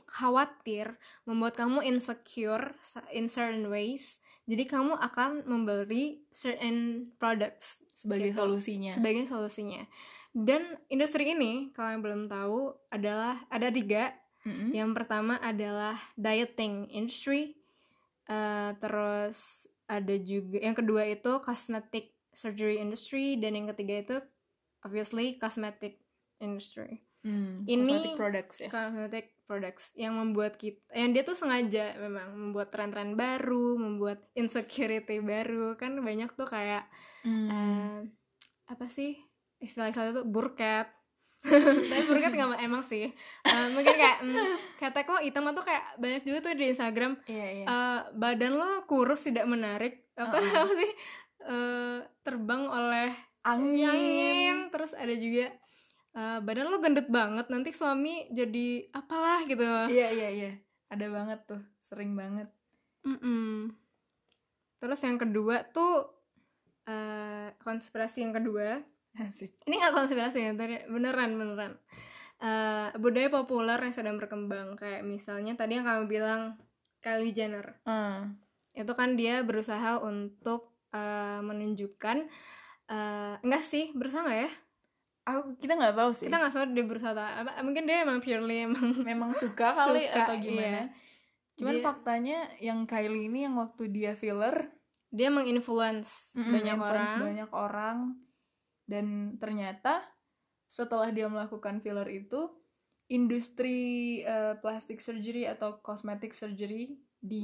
khawatir, 0.07 0.95
membuat 1.27 1.59
kamu 1.59 1.83
insecure 1.83 2.77
in 3.11 3.27
certain 3.27 3.67
ways. 3.67 4.21
Jadi 4.49 4.65
kamu 4.65 4.97
akan 4.97 5.45
membeli 5.45 6.25
certain 6.33 7.09
products 7.21 7.85
sebagai 7.93 8.33
Gitu. 8.33 8.39
solusinya 8.41 8.93
sebagai 8.97 9.23
solusinya. 9.29 9.81
Dan 10.29 10.77
industri 10.93 11.33
ini, 11.33 11.73
kalau 11.73 11.89
yang 11.93 12.03
belum 12.05 12.23
tahu, 12.29 12.73
adalah 12.93 13.41
ada 13.49 13.73
tiga. 13.73 14.13
Mm-mm. 14.45 14.71
Yang 14.73 14.91
pertama 14.93 15.41
adalah 15.41 15.97
dieting 16.15 16.85
industry. 16.89 17.57
Eh, 18.29 18.71
terus 18.77 19.65
ada 19.89 20.15
juga 20.21 20.61
yang 20.61 20.77
kedua 20.77 21.01
itu 21.09 21.41
cosmetic 21.41 22.13
surgery 22.29 22.77
industry 22.77 23.41
dan 23.41 23.57
yang 23.57 23.67
ketiga 23.73 23.95
itu 24.05 24.15
obviously 24.85 25.41
cosmetic 25.41 25.97
industry. 26.37 27.01
Hmm. 27.19 27.61
Ini- 27.63 27.83
Cosmetic 27.83 28.15
products 28.15 28.57
ya 28.57 28.69
Cosmetic 28.69 29.25
products 29.43 29.85
yang 29.93 30.15
membuat 30.15 30.55
kita 30.55 30.79
yang 30.89 31.09
dia 31.09 31.21
tuh 31.21 31.33
sengaja 31.33 31.97
memang 31.97 32.31
membuat 32.31 32.69
tren-tren 32.69 33.13
baru, 33.13 33.75
membuat 33.75 34.23
insecurity 34.33 35.19
baru 35.19 35.75
kan 35.75 35.97
banyak 35.97 36.31
tuh 36.31 36.45
kayak 36.45 36.87
Hmm. 37.19 37.47
eh, 37.47 37.97
apa 38.65 38.87
sih 38.87 39.19
istilah-istilah 39.57 40.13
itu 40.13 40.23
burket 40.23 40.87
tapi 41.89 42.03
burket 42.05 42.31
nggak 42.31 42.49
ma- 42.49 42.61
emang 42.61 42.83
sih 42.83 43.11
Eh, 43.41 43.67
mungkin 43.69 43.91
kayak 43.93 44.17
mm, 44.21 44.47
kata 44.77 44.99
kok 45.01 45.19
hitam 45.19 45.47
tuh 45.49 45.65
kayak 45.65 45.95
banyak 45.97 46.23
juga 46.23 46.39
tuh 46.41 46.53
di 46.53 46.65
Instagram 46.69 47.19
Iya, 47.25 47.47
iya. 47.53 47.65
eh, 47.65 47.99
badan 48.13 48.53
lo 48.53 48.83
kurus 48.85 49.23
tidak 49.23 49.43
menarik 49.45 50.07
apa 50.13 50.35
Uh-uh. 50.35 50.55
apa 50.61 50.71
sih 50.79 50.91
Eh, 51.41 51.99
terbang 52.21 52.63
oleh 52.63 53.11
angin. 53.41 53.87
angin 53.87 54.57
terus 54.69 54.91
ada 54.91 55.11
juga 55.11 55.47
eh, 56.19 56.39
badan 56.43 56.67
lo 56.67 56.77
gendut 56.77 57.07
banget 57.07 57.47
nanti 57.47 57.71
suami 57.71 58.27
jadi 58.29 58.91
apalah 58.91 59.47
gitu 59.47 59.63
Iya, 59.87 60.07
iya, 60.11 60.29
iya. 60.29 60.51
Ada 60.89 61.05
banget 61.07 61.39
tuh, 61.45 61.61
sering 61.79 62.11
banget. 62.13 62.51
Mm-mm. 62.99 63.71
terus 64.75 64.99
yang 64.99 65.15
kedua 65.15 65.63
tuh 65.69 66.11
eh, 66.83 67.55
konspirasi 67.57 68.23
yang 68.23 68.31
kedua 68.31 68.79
Asik. 69.15 69.55
ini 69.63 69.75
nggak 69.75 69.91
konspirasi 69.93 70.39
ya 70.41 70.51
tadi 70.53 70.75
beneran 70.85 71.35
beneran 71.35 71.73
Eh, 72.39 72.89
budaya 72.95 73.27
populer 73.27 73.75
yang 73.75 73.91
sedang 73.91 74.15
berkembang 74.15 74.79
kayak 74.79 75.03
misalnya 75.03 75.59
tadi 75.59 75.75
yang 75.75 75.83
kamu 75.83 76.07
bilang 76.07 76.55
Kylie 76.99 77.35
Jenner 77.35 77.75
Ah. 77.83 78.31
itu 78.71 78.87
kan 78.95 79.19
dia 79.19 79.43
berusaha 79.43 79.99
untuk 79.99 80.71
eh, 80.89 81.39
menunjukkan 81.43 82.17
eh, 82.87 83.33
enggak 83.43 83.59
sih 83.59 83.91
berusaha 83.91 84.23
nggak 84.23 84.39
ya 84.39 84.51
Aku 85.31 85.55
kita 85.55 85.73
nggak 85.73 85.93
tahu 85.93 86.11
sih. 86.11 86.25
kita 86.25 86.37
nggak 86.37 86.51
tahu 86.51 86.65
dia 86.71 86.83
berusaha 86.83 87.13
apa 87.13 87.61
mungkin 87.61 87.83
dia 87.83 88.01
emang 88.01 88.17
purely 88.17 88.65
emang 88.65 88.85
memang 89.09 89.31
suka 89.33 89.71
kali 89.71 90.03
Suka, 90.03 90.19
atau 90.23 90.35
gimana. 90.37 90.81
iya. 90.81 90.83
Cuman 91.55 91.75
Dia- 91.75 91.85
faktanya 91.85 92.37
yang 92.57 92.79
Kylie 92.83 93.27
ini 93.27 93.43
yang 93.43 93.55
waktu 93.55 93.87
dia 93.87 94.13
filler 94.13 94.71
dia 95.09 95.27
menginfluence 95.27 96.31
banyak 96.33 96.75
influence 96.75 97.09
orang 97.09 97.19
banyak 97.19 97.49
orang 97.51 97.97
dan 98.85 99.05
ternyata 99.35 100.05
setelah 100.65 101.09
dia 101.09 101.25
melakukan 101.25 101.77
filler 101.79 102.05
itu 102.07 102.49
industri 103.09 103.77
eh, 104.21 104.53
plastic 104.55 104.97
surgery 104.99 105.43
atau 105.43 105.77
cosmetic 105.79 106.31
surgery 106.31 106.95
di 107.19 107.43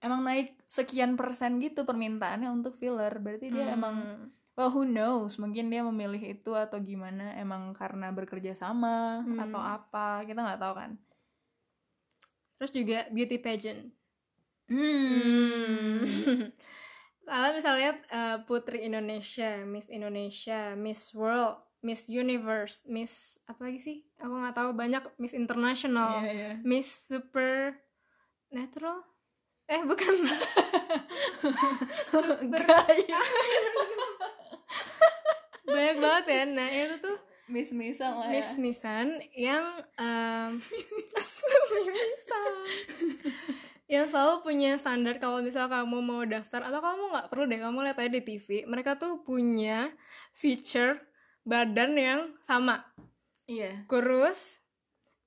emang 0.00 0.24
naik 0.24 0.58
sekian 0.64 1.14
persen 1.14 1.60
gitu 1.60 1.84
permintaannya 1.84 2.50
untuk 2.50 2.74
filler 2.74 3.14
berarti 3.16 3.46
dia 3.48 3.68
Hmm. 3.68 3.76
emang 3.76 3.96
well 4.54 4.70
who 4.70 4.82
knows? 4.82 5.36
Mungkin 5.36 5.68
dia 5.68 5.82
memilih 5.82 6.22
itu 6.34 6.54
atau 6.54 6.78
gimana? 6.78 7.34
Emang 7.36 7.74
karena 7.74 8.10
bekerja 8.10 8.54
sama 8.54 9.22
Hmm. 9.22 9.38
atau 9.40 9.58
apa? 9.58 10.22
Kita 10.22 10.40
nggak 10.40 10.60
tahu 10.60 10.74
kan. 10.74 10.90
Terus 12.56 12.72
juga 12.72 12.98
beauty 13.10 13.36
pageant. 13.38 13.90
Hmm. 14.64 16.00
kalau 17.28 17.52
misalnya 17.52 18.00
eh, 18.08 18.36
putri 18.44 18.80
Indonesia 18.80 19.60
Miss 19.64 19.88
Indonesia 19.88 20.72
Miss 20.72 21.12
World 21.12 21.60
Miss 21.80 22.08
Universe 22.08 22.80
Miss 22.88 23.36
apa 23.44 23.68
lagi 23.68 23.76
sih? 23.76 23.96
Aku 24.16 24.32
nggak 24.32 24.56
tahu. 24.56 24.72
Banyak 24.72 25.04
Miss 25.20 25.36
International 25.36 26.24
Iya, 26.24 26.32
iya. 26.32 26.50
Miss 26.64 26.88
Super 26.88 27.76
Natural 28.48 29.04
eh 29.66 29.80
bukan. 29.84 30.12
Gaya. 32.52 33.20
Banyak 35.64 35.96
banget 35.98 36.24
ya 36.28 36.42
nah 36.46 36.68
itu 36.68 36.96
tuh 37.00 37.16
miss-missan 37.44 38.12
lah 38.14 38.28
ya. 38.28 38.32
Miss 38.32 38.50
Nissan 38.56 39.08
yang 39.36 39.64
Nissan 41.84 42.52
yang 43.94 44.08
selalu 44.08 44.40
punya 44.40 44.70
standar 44.80 45.20
kalau 45.20 45.44
misal 45.44 45.68
kamu 45.68 46.00
mau 46.00 46.24
daftar 46.24 46.64
atau 46.64 46.80
kamu 46.80 47.02
nggak 47.12 47.28
perlu 47.28 47.44
deh 47.44 47.60
kamu 47.60 47.78
lihat 47.84 47.98
aja 48.00 48.08
di 48.08 48.22
TV 48.24 48.64
mereka 48.64 48.96
tuh 48.96 49.20
punya 49.20 49.92
feature 50.32 51.04
badan 51.44 51.92
yang 51.94 52.20
sama 52.40 52.80
Iya. 53.44 53.84
kurus 53.84 54.64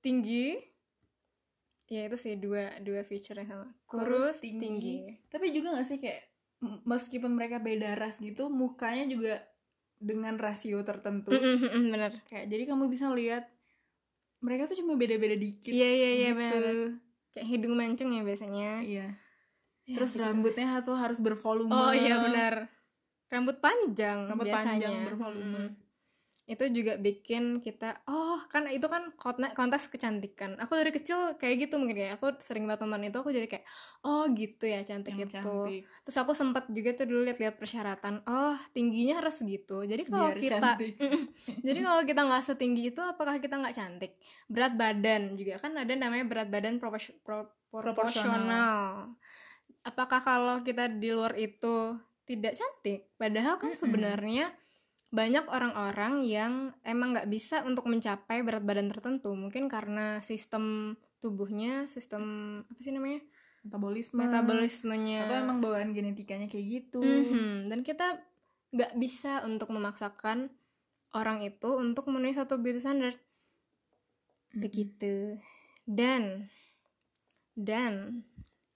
tinggi 0.02 0.58
ya 1.86 2.10
itu 2.10 2.18
sih 2.18 2.34
dua 2.34 2.82
dua 2.82 3.06
feature 3.06 3.38
yang 3.38 3.48
sama 3.48 3.66
kurus, 3.86 4.42
tinggi. 4.42 5.22
Tapi 5.30 5.54
juga 5.54 5.78
gak 5.78 5.86
sih 5.88 5.96
kayak 5.96 6.20
meskipun 6.84 7.32
mereka 7.32 7.62
beda 7.62 7.94
ras 7.96 8.18
gitu 8.20 8.50
mukanya 8.52 9.06
juga 9.08 9.40
dengan 9.98 10.38
rasio 10.38 10.78
tertentu 10.82 11.34
Mm-mm, 11.34 11.90
bener 11.90 12.12
kayak 12.26 12.46
jadi 12.46 12.64
kamu 12.70 12.86
bisa 12.86 13.10
lihat 13.10 13.50
mereka 14.38 14.70
tuh 14.70 14.78
cuma 14.78 14.94
beda-beda 14.94 15.34
dikit 15.34 15.74
iya 15.74 15.88
iya 15.90 16.10
iya 16.14 16.30
gitu. 16.30 16.38
bener 16.38 16.62
kayak 17.34 17.46
hidung 17.46 17.74
mancung 17.74 18.10
ya 18.10 18.22
biasanya 18.22 18.82
iya 18.82 19.08
Ya, 19.88 19.96
terus 19.96 20.12
gitu. 20.12 20.20
rambutnya 20.20 20.84
tuh 20.84 21.00
harus 21.00 21.16
bervolume 21.16 21.72
oh 21.72 21.96
iya 21.96 22.20
benar 22.20 22.68
rambut 23.32 23.56
panjang 23.56 24.28
rambut 24.28 24.44
biasanya. 24.44 24.76
panjang 24.76 24.94
bervolume 25.08 25.48
Mm-mm. 25.48 25.68
Itu 26.48 26.64
juga 26.72 26.96
bikin 26.96 27.60
kita 27.60 28.08
oh 28.08 28.40
kan 28.48 28.64
itu 28.72 28.88
kan 28.88 29.12
konte- 29.20 29.52
kontes 29.52 29.84
kecantikan. 29.92 30.56
Aku 30.56 30.80
dari 30.80 30.88
kecil 30.88 31.36
kayak 31.36 31.68
gitu 31.68 31.76
mungkin 31.76 32.08
ya. 32.08 32.16
Aku 32.16 32.32
sering 32.40 32.64
banget 32.64 32.88
nonton 32.88 33.04
itu 33.04 33.20
aku 33.20 33.28
jadi 33.28 33.44
kayak 33.44 33.68
oh 34.08 34.24
gitu 34.32 34.64
ya 34.64 34.80
cantik 34.80 35.12
yang 35.12 35.28
itu. 35.28 35.36
cantik. 35.36 35.84
Terus 36.08 36.16
aku 36.16 36.32
sempat 36.32 36.64
juga 36.72 36.96
tuh 36.96 37.04
dulu 37.04 37.28
lihat-lihat 37.28 37.60
persyaratan 37.60 38.24
oh 38.24 38.56
tingginya 38.72 39.20
harus 39.20 39.44
segitu 39.44 39.84
jadi 39.84 40.08
kalau 40.08 40.32
Biar 40.32 40.40
kita 40.40 40.70
jadi 41.68 41.78
kalau 41.84 42.02
kita 42.08 42.20
nggak 42.24 42.42
setinggi 42.48 42.82
itu 42.96 43.00
apakah 43.04 43.36
kita 43.36 43.54
nggak 43.60 43.76
cantik? 43.76 44.12
Berat 44.48 44.72
badan 44.72 45.36
juga. 45.36 45.60
Kan 45.60 45.76
ada 45.76 45.92
namanya 45.92 46.24
berat 46.24 46.48
badan 46.48 46.80
propos- 46.80 47.12
pro- 47.20 47.52
proporsional. 47.68 49.12
Apakah 49.84 50.24
kalau 50.24 50.64
kita 50.64 50.88
di 50.88 51.12
luar 51.12 51.36
itu 51.36 51.92
tidak 52.24 52.56
cantik? 52.56 53.12
Padahal 53.20 53.60
kan 53.60 53.76
Mm-mm. 53.76 53.80
sebenarnya 53.84 54.48
banyak 55.08 55.48
orang-orang 55.48 56.20
yang 56.20 56.76
emang 56.84 57.16
nggak 57.16 57.32
bisa 57.32 57.64
untuk 57.64 57.88
mencapai 57.88 58.44
berat 58.44 58.60
badan 58.60 58.92
tertentu. 58.92 59.32
Mungkin 59.32 59.72
karena 59.72 60.20
sistem 60.20 60.96
tubuhnya 61.18 61.88
sistem 61.88 62.22
apa 62.68 62.80
sih 62.84 62.92
namanya? 62.92 63.24
Metabolisme. 63.64 64.20
Metabolismenya. 64.20 65.20
Atau 65.24 65.36
emang 65.48 65.58
bawaan 65.64 65.96
genetikanya 65.96 66.46
kayak 66.46 66.66
gitu. 66.68 67.02
Mhm, 67.02 67.72
dan 67.72 67.80
kita 67.80 68.20
nggak 68.68 69.00
bisa 69.00 69.40
untuk 69.48 69.72
memaksakan 69.72 70.52
orang 71.16 71.40
itu 71.40 71.72
untuk 71.80 72.04
memenuhi 72.12 72.36
satu 72.36 72.60
beauty 72.60 72.80
standard. 72.84 73.16
Mhm. 74.52 74.60
begitu. 74.60 75.40
Dan 75.88 76.52
dan 77.56 78.24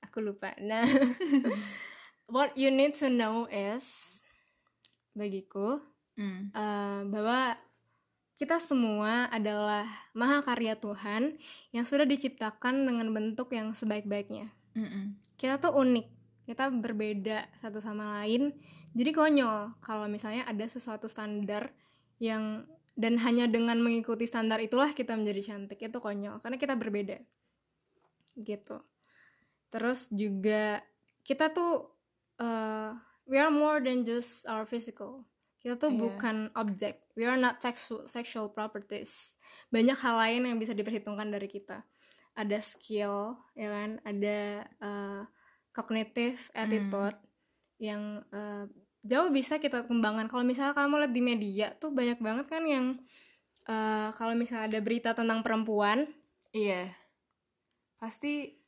aku 0.01 0.25
lupa. 0.25 0.57
Nah 0.61 0.85
what 2.33 2.57
you 2.57 2.73
need 2.73 2.97
to 2.97 3.13
know 3.13 3.45
is 3.53 3.85
bagiku 5.13 5.92
Hmm. 6.23 6.55
eh, 6.55 7.01
bahwa 7.11 7.59
kita 8.39 8.59
semua 8.63 9.27
adalah 9.31 9.87
maha 10.15 10.43
karya 10.43 10.79
Tuhan 10.79 11.39
yang 11.75 11.87
sudah 11.87 12.07
diciptakan 12.07 12.87
dengan 12.87 13.11
bentuk 13.11 13.51
yang 13.51 13.75
sebaik-baiknya. 13.75 14.51
Mm-mm. 14.73 15.21
kita 15.37 15.61
tuh 15.61 15.77
unik 15.77 16.09
kita 16.49 16.73
berbeda 16.73 17.45
satu 17.61 17.79
sama 17.79 18.19
lain. 18.21 18.57
Jadi 18.97 19.11
konyol 19.13 19.77
kalau 19.85 20.09
misalnya 20.09 20.49
ada 20.49 20.65
sesuatu 20.65 21.07
standar 21.13 21.71
yang 22.19 22.65
dan 22.93 23.17
hanya 23.21 23.49
dengan 23.49 23.81
mengikuti 23.81 24.29
standar 24.29 24.61
itulah 24.61 24.93
kita 24.93 25.17
menjadi 25.17 25.55
cantik. 25.55 25.81
Itu 25.81 26.01
konyol 26.03 26.41
karena 26.43 26.57
kita 26.59 26.75
berbeda. 26.77 27.21
Gitu. 28.37 28.77
Terus 29.73 30.09
juga 30.13 30.83
kita 31.25 31.53
tuh 31.55 31.89
uh, 32.43 32.97
we 33.29 33.39
are 33.39 33.53
more 33.53 33.79
than 33.81 34.05
just 34.05 34.45
our 34.51 34.67
physical 34.67 35.25
kita 35.63 35.79
tuh 35.79 35.95
Iya. 35.95 36.01
bukan 36.03 36.37
objek. 36.59 37.07
We 37.15 37.23
are 37.25 37.39
not 37.39 37.63
sexual 37.63 38.11
sexual 38.11 38.51
properties. 38.51 39.39
Banyak 39.71 39.97
hal 39.97 40.19
lain 40.19 40.43
yang 40.51 40.59
bisa 40.59 40.75
diperhitungkan 40.75 41.31
dari 41.31 41.47
kita. 41.47 41.87
Ada 42.35 42.59
skill 42.61 43.39
ya 43.55 43.69
kan? 43.71 43.91
Ada 44.03 44.39
uh, 44.83 45.23
cognitive 45.71 46.51
attitude 46.53 47.17
yang 47.79 48.21
uh, 48.35 48.67
jauh 49.03 49.31
bisa 49.31 49.63
kita 49.63 49.87
kembangkan. 49.87 50.27
Kalau 50.27 50.43
misalnya 50.43 50.75
kamu 50.75 51.07
lihat 51.07 51.13
di 51.15 51.23
media 51.23 51.67
tuh 51.79 51.95
banyak 51.95 52.19
banget 52.19 52.47
kan 52.51 52.65
yang 52.67 52.99
uh, 53.67 54.11
kalau 54.19 54.35
misalnya 54.35 54.67
ada 54.69 54.81
berita 54.83 55.15
tentang 55.15 55.41
perempuan. 55.47 56.11
Iya. 56.53 56.91
Pasti 57.97 58.59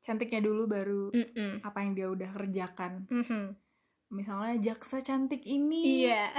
cantiknya 0.00 0.40
dulu 0.40 0.64
baru 0.64 1.02
mm-mm, 1.12 1.60
apa 1.60 1.78
yang 1.84 1.92
dia 1.92 2.08
udah 2.08 2.30
kerjakan. 2.32 3.04
Mhm. 3.12 3.67
Misalnya 4.08 4.56
jaksa 4.60 5.04
cantik 5.04 5.44
ini 5.44 6.08
iya. 6.08 6.32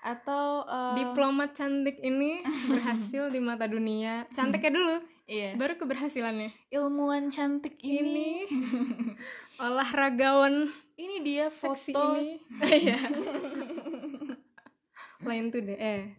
atau 0.00 0.64
uh, 0.64 0.96
diplomat 0.96 1.52
cantik 1.52 2.00
ini 2.00 2.40
berhasil 2.72 3.28
di 3.28 3.40
mata 3.40 3.68
dunia. 3.68 4.24
Cantiknya 4.32 4.72
dulu 4.72 4.96
iya. 5.28 5.52
baru 5.56 5.76
keberhasilannya. 5.76 6.50
Ilmuwan 6.72 7.28
cantik 7.28 7.76
ini. 7.84 8.48
Olahragawan. 9.64 10.72
Ini 10.96 11.16
dia 11.24 11.46
seksi 11.48 11.92
foto. 11.92 12.16
ini. 12.16 12.40
Iya. 12.60 12.98
lain 15.20 15.52
tuh 15.52 15.60
deh 15.60 15.76
eh. 15.76 16.16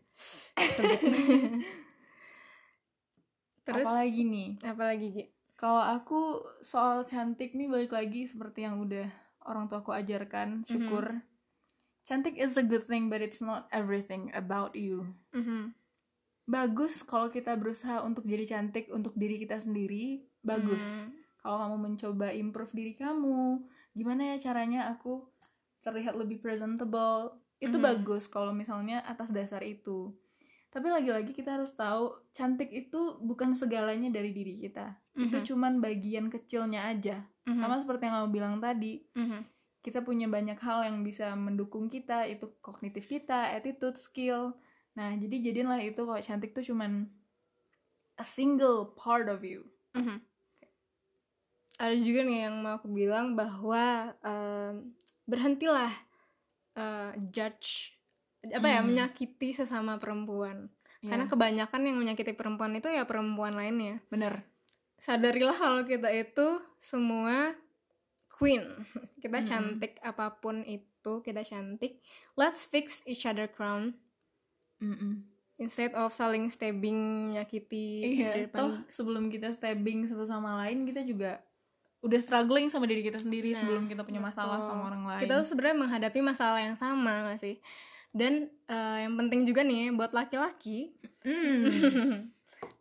Terus? 3.65 3.85
Apalagi 3.85 4.21
nih? 4.25 4.49
Apalagi 4.61 5.07
Gi? 5.09 5.25
kalau 5.57 5.81
aku 5.81 6.41
soal 6.65 7.05
cantik 7.05 7.53
nih 7.53 7.69
balik 7.69 7.93
lagi 7.93 8.25
seperti 8.25 8.65
yang 8.65 8.81
udah 8.81 9.05
orang 9.45 9.67
tua 9.67 9.81
aku 9.81 9.91
ajarkan 9.91 10.63
syukur 10.65 11.21
cantik 12.03 12.35
is 12.35 12.57
a 12.57 12.65
good 12.65 12.83
thing 12.83 13.07
but 13.07 13.21
it's 13.21 13.39
not 13.39 13.65
everything 13.71 14.29
about 14.33 14.73
you 14.73 15.05
Mhm. 15.31 15.73
bagus 16.45 17.01
kalau 17.01 17.29
kita 17.29 17.55
berusaha 17.55 18.01
untuk 18.03 18.25
jadi 18.25 18.43
cantik 18.43 18.89
untuk 18.91 19.15
diri 19.15 19.39
kita 19.39 19.61
sendiri 19.61 20.25
bagus 20.41 20.83
Hmm. 20.83 21.13
kalau 21.39 21.57
kamu 21.63 21.77
mencoba 21.79 22.27
improve 22.33 22.73
diri 22.73 22.93
kamu 22.93 23.61
gimana 23.93 24.35
ya 24.35 24.51
caranya 24.51 24.89
aku 24.91 25.25
terlihat 25.81 26.13
lebih 26.13 26.41
presentable 26.41 27.37
itu 27.57 27.77
Mhm. 27.77 27.85
bagus 27.85 28.25
kalau 28.25 28.51
misalnya 28.51 29.05
atas 29.05 29.29
dasar 29.29 29.61
itu 29.61 30.11
tapi 30.71 30.87
lagi-lagi 30.87 31.35
kita 31.35 31.59
harus 31.59 31.75
tahu 31.75 32.15
cantik 32.31 32.71
itu 32.71 33.19
bukan 33.19 33.51
segalanya 33.51 34.07
dari 34.07 34.31
diri 34.31 34.55
kita 34.55 34.95
Mhm. 35.13 35.27
itu 35.27 35.37
cuman 35.53 35.83
bagian 35.83 36.31
kecilnya 36.31 36.87
aja 36.87 37.27
Mhm. 37.43 37.55
sama 37.59 37.75
seperti 37.83 38.07
yang 38.07 38.15
kamu 38.23 38.29
bilang 38.31 38.55
tadi 38.63 39.03
Mhm. 39.11 39.43
kita 39.83 39.99
punya 40.01 40.31
banyak 40.31 40.55
hal 40.55 40.87
yang 40.87 41.03
bisa 41.03 41.35
mendukung 41.35 41.91
kita 41.91 42.23
itu 42.25 42.47
kognitif 42.63 43.05
kita 43.05 43.51
attitude 43.51 43.99
skill 43.99 44.55
nah 44.95 45.11
jadi 45.15 45.51
jadilah 45.51 45.79
itu 45.83 45.99
kalau 46.03 46.19
cantik 46.19 46.55
tuh 46.55 46.63
cuman 46.63 47.07
a 48.15 48.23
single 48.23 48.95
part 48.95 49.27
of 49.27 49.43
you 49.43 49.67
Mhm. 49.91 50.23
Ada 51.81 51.97
juga 51.97 52.21
nih 52.21 52.45
yang 52.45 52.61
mau 52.61 52.77
aku 52.77 52.93
bilang 52.93 53.33
bahwa 53.33 54.13
em, 54.21 54.93
berhentilah 55.25 55.89
eh, 56.77 57.11
judge 57.33 57.97
apa 58.43 58.67
ya 58.67 58.79
Hmm. 58.79 58.89
menyakiti 58.89 59.53
sesama 59.53 59.97
perempuan 59.97 60.69
karena 61.01 61.25
Ya, 61.25 61.29
kebanyakan 61.29 61.81
yang 61.83 61.97
menyakiti 61.97 62.33
perempuan 62.33 62.73
itu 62.73 62.85
ya 62.85 63.05
perempuan 63.05 63.53
lainnya 63.53 64.01
bener 64.07 64.45
sadarilah 64.97 65.53
kalau 65.53 65.81
kita 65.83 66.09
itu 66.09 66.47
semua 66.77 67.57
queen 68.31 68.61
kita 69.21 69.39
Mm-mm. 69.39 69.47
cantik 69.47 69.97
apa 70.01 70.37
pun 70.37 70.61
itu 70.61 70.89
kita 71.19 71.41
cantik 71.41 72.01
let's 72.33 72.65
fix 72.65 73.01
each 73.03 73.25
other 73.25 73.45
crown 73.45 73.97
Mm-mm. 74.77 75.25
instead 75.57 75.93
of 75.93 76.09
saling 76.11 76.49
stabbing 76.49 76.97
menyakiti 77.29 78.17
Iya, 78.17 78.45
toh 78.47 78.73
sebelum 78.87 79.29
kita 79.29 79.49
stabbing 79.49 80.05
satu 80.05 80.25
sama 80.25 80.57
lain 80.59 80.85
kita 80.85 81.01
juga 81.01 81.41
udah 82.01 82.17
struggling 82.17 82.65
sama 82.65 82.85
diri 82.85 83.01
kita 83.01 83.17
sendiri 83.17 83.53
Nah, 83.53 83.59
sebelum 83.59 83.85
kita 83.85 84.01
punya 84.01 84.17
masalah 84.17 84.57
betul. 84.57 84.69
sama 84.69 84.81
orang 84.87 85.03
lain. 85.07 85.21
kita 85.21 85.33
tuh 85.35 85.47
sebenarnya 85.47 85.77
menghadapi 85.77 86.19
masalah 86.19 86.57
yang 86.59 86.73
sama 86.73 87.29
gak 87.29 87.37
sih 87.39 87.55
dan 88.11 88.51
eh, 88.67 88.97
yang 89.07 89.15
penting 89.15 89.47
juga 89.47 89.63
nih 89.63 89.91
buat 89.95 90.11
laki-laki 90.11 90.95
Hmm. 91.21 91.69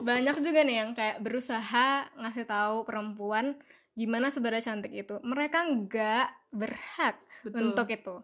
banyak 0.08 0.36
juga 0.40 0.64
nih 0.64 0.76
yang 0.80 0.90
kayak 0.96 1.20
berusaha 1.20 2.08
ngasih 2.16 2.48
tahu 2.48 2.88
perempuan 2.88 3.60
gimana 3.92 4.32
sebenarnya 4.32 4.72
cantik 4.72 4.96
itu 4.96 5.20
mereka 5.20 5.68
nggak 5.68 6.28
berhak 6.48 7.20
Betul. 7.44 7.76
untuk 7.76 7.88
itu 7.92 8.16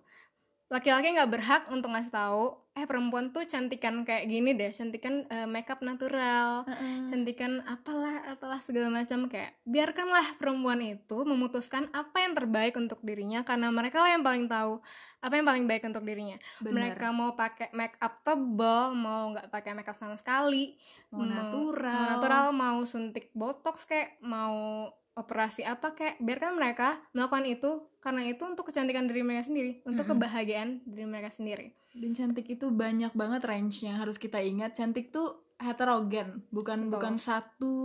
laki-laki 0.73 1.13
nggak 1.13 1.31
berhak 1.31 1.63
untuk 1.69 1.93
ngasih 1.93 2.13
tahu 2.13 2.57
eh 2.77 2.85
perempuan 2.85 3.33
tuh 3.33 3.49
cantikan 3.49 4.05
kayak 4.05 4.29
gini 4.29 4.53
deh 4.53 4.69
cantikan 4.69 5.25
eh, 5.33 5.49
makeup 5.49 5.81
natural 5.81 6.69
Heeh. 6.69 7.09
cantikan 7.09 7.65
apalah 7.65 8.21
apalah 8.29 8.61
segala 8.61 8.93
macam 8.93 9.33
kayak 9.33 9.57
biarkanlah 9.65 10.37
perempuan 10.37 10.85
itu 10.85 11.25
memutuskan 11.25 11.89
apa 11.97 12.21
yang 12.21 12.37
terbaik 12.37 12.77
untuk 12.77 13.01
dirinya 13.01 13.49
karena 13.49 13.73
mereka 13.73 14.05
lah 14.05 14.13
yang 14.13 14.21
paling 14.21 14.45
tahu 14.45 14.85
apa 15.25 15.35
yang 15.41 15.47
paling 15.49 15.65
baik 15.65 15.89
untuk 15.89 16.05
dirinya 16.05 16.37
Bener. 16.61 16.93
mereka 16.93 17.17
mau 17.17 17.33
pakai 17.33 17.73
make 17.73 17.97
up 17.97 18.21
tebal 18.21 18.93
mau 18.93 19.33
nggak 19.33 19.49
pakai 19.49 19.73
make 19.73 19.89
up 19.89 19.97
sama 19.97 20.21
sekali 20.21 20.77
mau 21.09 21.25
natural. 21.25 21.97
mau 21.97 22.07
natural 22.13 22.47
mau 22.53 22.79
suntik 22.85 23.33
botox 23.33 23.89
kayak 23.89 24.21
mau 24.21 24.93
operasi 25.17 25.65
apa 25.65 25.97
kayak 25.97 26.21
biarkan 26.21 26.55
mereka 26.55 27.01
melakukan 27.11 27.49
itu 27.49 27.71
karena 27.99 28.23
itu 28.29 28.45
untuk 28.45 28.69
kecantikan 28.69 29.09
diri 29.09 29.25
mereka 29.25 29.49
sendiri 29.49 29.81
untuk 29.83 30.05
Mm-mm. 30.05 30.21
kebahagiaan 30.21 30.85
diri 30.85 31.09
mereka 31.09 31.33
sendiri 31.33 31.73
Dan 31.97 32.13
cantik 32.13 32.45
itu 32.47 32.69
banyak 32.69 33.17
banget 33.17 33.41
range-nya 33.49 33.97
harus 33.97 34.21
kita 34.21 34.37
ingat. 34.37 34.77
Cantik 34.77 35.09
tuh 35.09 35.41
heterogen, 35.57 36.45
bukan 36.53 36.87
Betul. 36.87 36.93
bukan 36.93 37.15
satu 37.17 37.77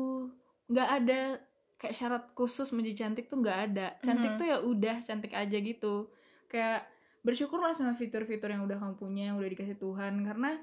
nggak 0.68 0.90
ada 1.00 1.40
kayak 1.80 1.96
syarat 1.96 2.24
khusus 2.36 2.76
menjadi 2.76 3.08
cantik 3.08 3.32
tuh 3.32 3.40
nggak 3.40 3.60
ada. 3.72 3.96
Cantik 4.04 4.36
Mhm. 4.36 4.38
tuh 4.38 4.46
ya 4.52 4.58
udah 4.60 4.96
cantik 5.00 5.32
aja 5.32 5.56
gitu. 5.56 6.12
kayak 6.46 6.84
bersyukurlah 7.24 7.72
sama 7.72 7.96
fitur-fitur 7.96 8.52
yang 8.52 8.68
udah 8.68 8.76
kamu 8.76 9.00
punya 9.00 9.24
yang 9.32 9.40
udah 9.40 9.48
dikasih 9.48 9.80
Tuhan 9.80 10.20
karena 10.28 10.60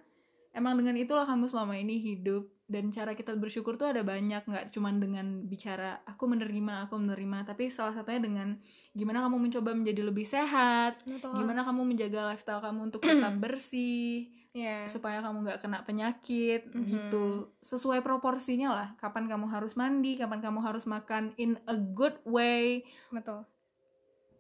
emang 0.52 0.76
dengan 0.76 1.00
itulah 1.00 1.24
kamu 1.24 1.48
selama 1.48 1.80
ini 1.80 1.96
hidup 1.96 2.44
dan 2.68 2.92
cara 2.92 3.16
kita 3.16 3.32
bersyukur 3.32 3.80
tuh 3.80 3.88
ada 3.88 4.04
banyak 4.04 4.44
nggak 4.44 4.68
cuman 4.70 5.00
dengan 5.00 5.26
bicara 5.42 6.04
aku 6.04 6.28
menerima 6.28 6.84
aku 6.84 7.00
menerima 7.00 7.48
tapi 7.48 7.72
salah 7.72 7.96
satunya 7.96 8.20
dengan 8.20 8.48
gimana 8.92 9.24
kamu 9.24 9.40
mencoba 9.40 9.72
menjadi 9.72 10.04
lebih 10.04 10.22
sehat? 10.22 11.00
Gimana 11.32 11.64
kamu 11.64 11.80
menjaga 11.82 12.28
lifestyle 12.28 12.60
kamu 12.60 12.92
untuk 12.92 13.00
tetap 13.08 13.40
bersih? 13.40 14.28
Ya 14.52 14.84
supaya 14.84 15.20
kamu 15.20 15.44
nggak 15.44 15.60
kena 15.60 15.80
penyakit 15.82 16.68
Mhm. 16.68 16.84
gitu. 16.88 17.26
Sesuai 17.60 18.04
proporsinya 18.04 18.72
lah 18.72 18.88
kapan 18.96 19.28
kamu 19.28 19.48
harus 19.48 19.72
mandi 19.72 20.16
kapan 20.16 20.40
kamu 20.40 20.60
harus 20.60 20.84
makan 20.84 21.32
in 21.36 21.56
a 21.64 21.76
good 21.76 22.20
way. 22.28 22.84
Betul. 23.08 23.48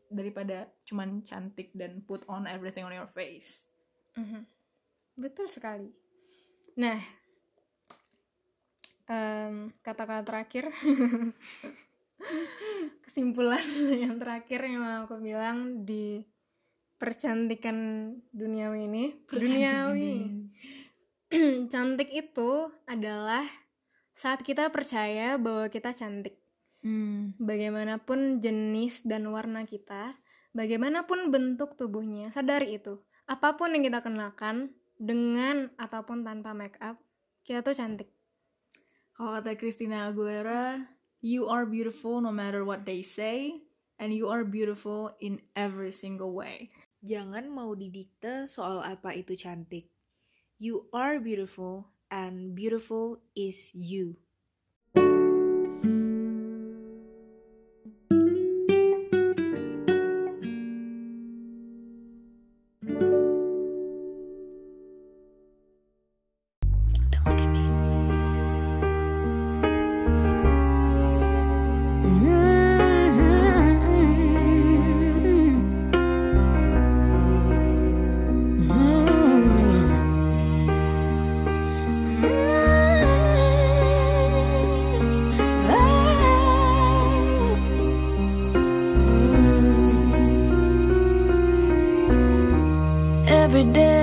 Daripada 0.08 0.68
cuman 0.84 1.20
cantik 1.20 1.72
dan 1.72 2.00
put 2.04 2.24
on 2.28 2.44
everything 2.44 2.84
on 2.84 2.92
your 2.92 3.08
face. 3.08 3.68
Mhm. 4.16 4.44
Betul 5.14 5.48
sekali. 5.48 5.92
Nah, 6.76 6.96
em, 9.08 9.72
kata-kata 9.82 10.22
terakhir, 10.24 10.70
kesimpulan 13.08 13.64
yang 14.04 14.20
terakhir 14.20 14.60
yang 14.62 14.84
mau 14.84 15.08
aku 15.08 15.18
bilang 15.18 15.82
di 15.82 16.22
percantikan 16.98 18.10
duniawi 18.30 18.86
ini, 18.86 19.04
duniawi. 19.26 20.14
Cantik 21.72 22.10
itu 22.12 22.72
adalah 22.88 23.44
saat 24.18 24.42
kita 24.42 24.72
percaya 24.74 25.38
bahwa 25.38 25.70
kita 25.70 25.94
cantik. 25.94 26.40
hmm. 26.82 27.38
Bagaimanapun 27.38 28.42
jenis 28.42 29.06
dan 29.06 29.30
warna 29.30 29.62
kita, 29.62 30.18
bagaimanapun 30.56 31.30
bentuk 31.30 31.78
tubuhnya, 31.78 32.34
sadari 32.34 32.82
itu. 32.82 32.98
Apa 33.30 33.54
pun 33.54 33.76
yang 33.76 33.86
kita 33.86 34.02
kenakan, 34.02 34.74
dengan 34.98 35.70
ataupun 35.78 36.26
tanpa 36.26 36.50
make 36.50 36.74
up, 36.82 36.98
kita 37.46 37.62
tuh 37.62 37.78
cantik. 37.78 38.10
Kalau 39.18 39.42
kata 39.42 39.58
Christina 39.58 40.06
Aguilera 40.08 40.86
you 41.18 41.50
are 41.50 41.66
beautiful 41.66 42.22
no 42.22 42.30
matter 42.30 42.62
what 42.62 42.86
they 42.86 43.02
say 43.02 43.58
and 43.98 44.14
you 44.14 44.30
are 44.30 44.46
beautiful 44.46 45.10
in 45.18 45.42
every 45.58 45.90
single 45.90 46.32
way 46.38 46.70
Jangan 46.98 47.46
mau 47.46 47.78
didikte 47.78 48.50
soal 48.50 48.82
apa 48.82 49.14
itu 49.14 49.38
cantik. 49.38 49.86
You 50.58 50.90
are 50.90 51.22
beautiful 51.22 51.94
and 52.10 52.58
beautiful 52.58 53.22
is 53.38 53.70
you. 53.70 54.18
Every 93.58 93.72
day 93.72 93.97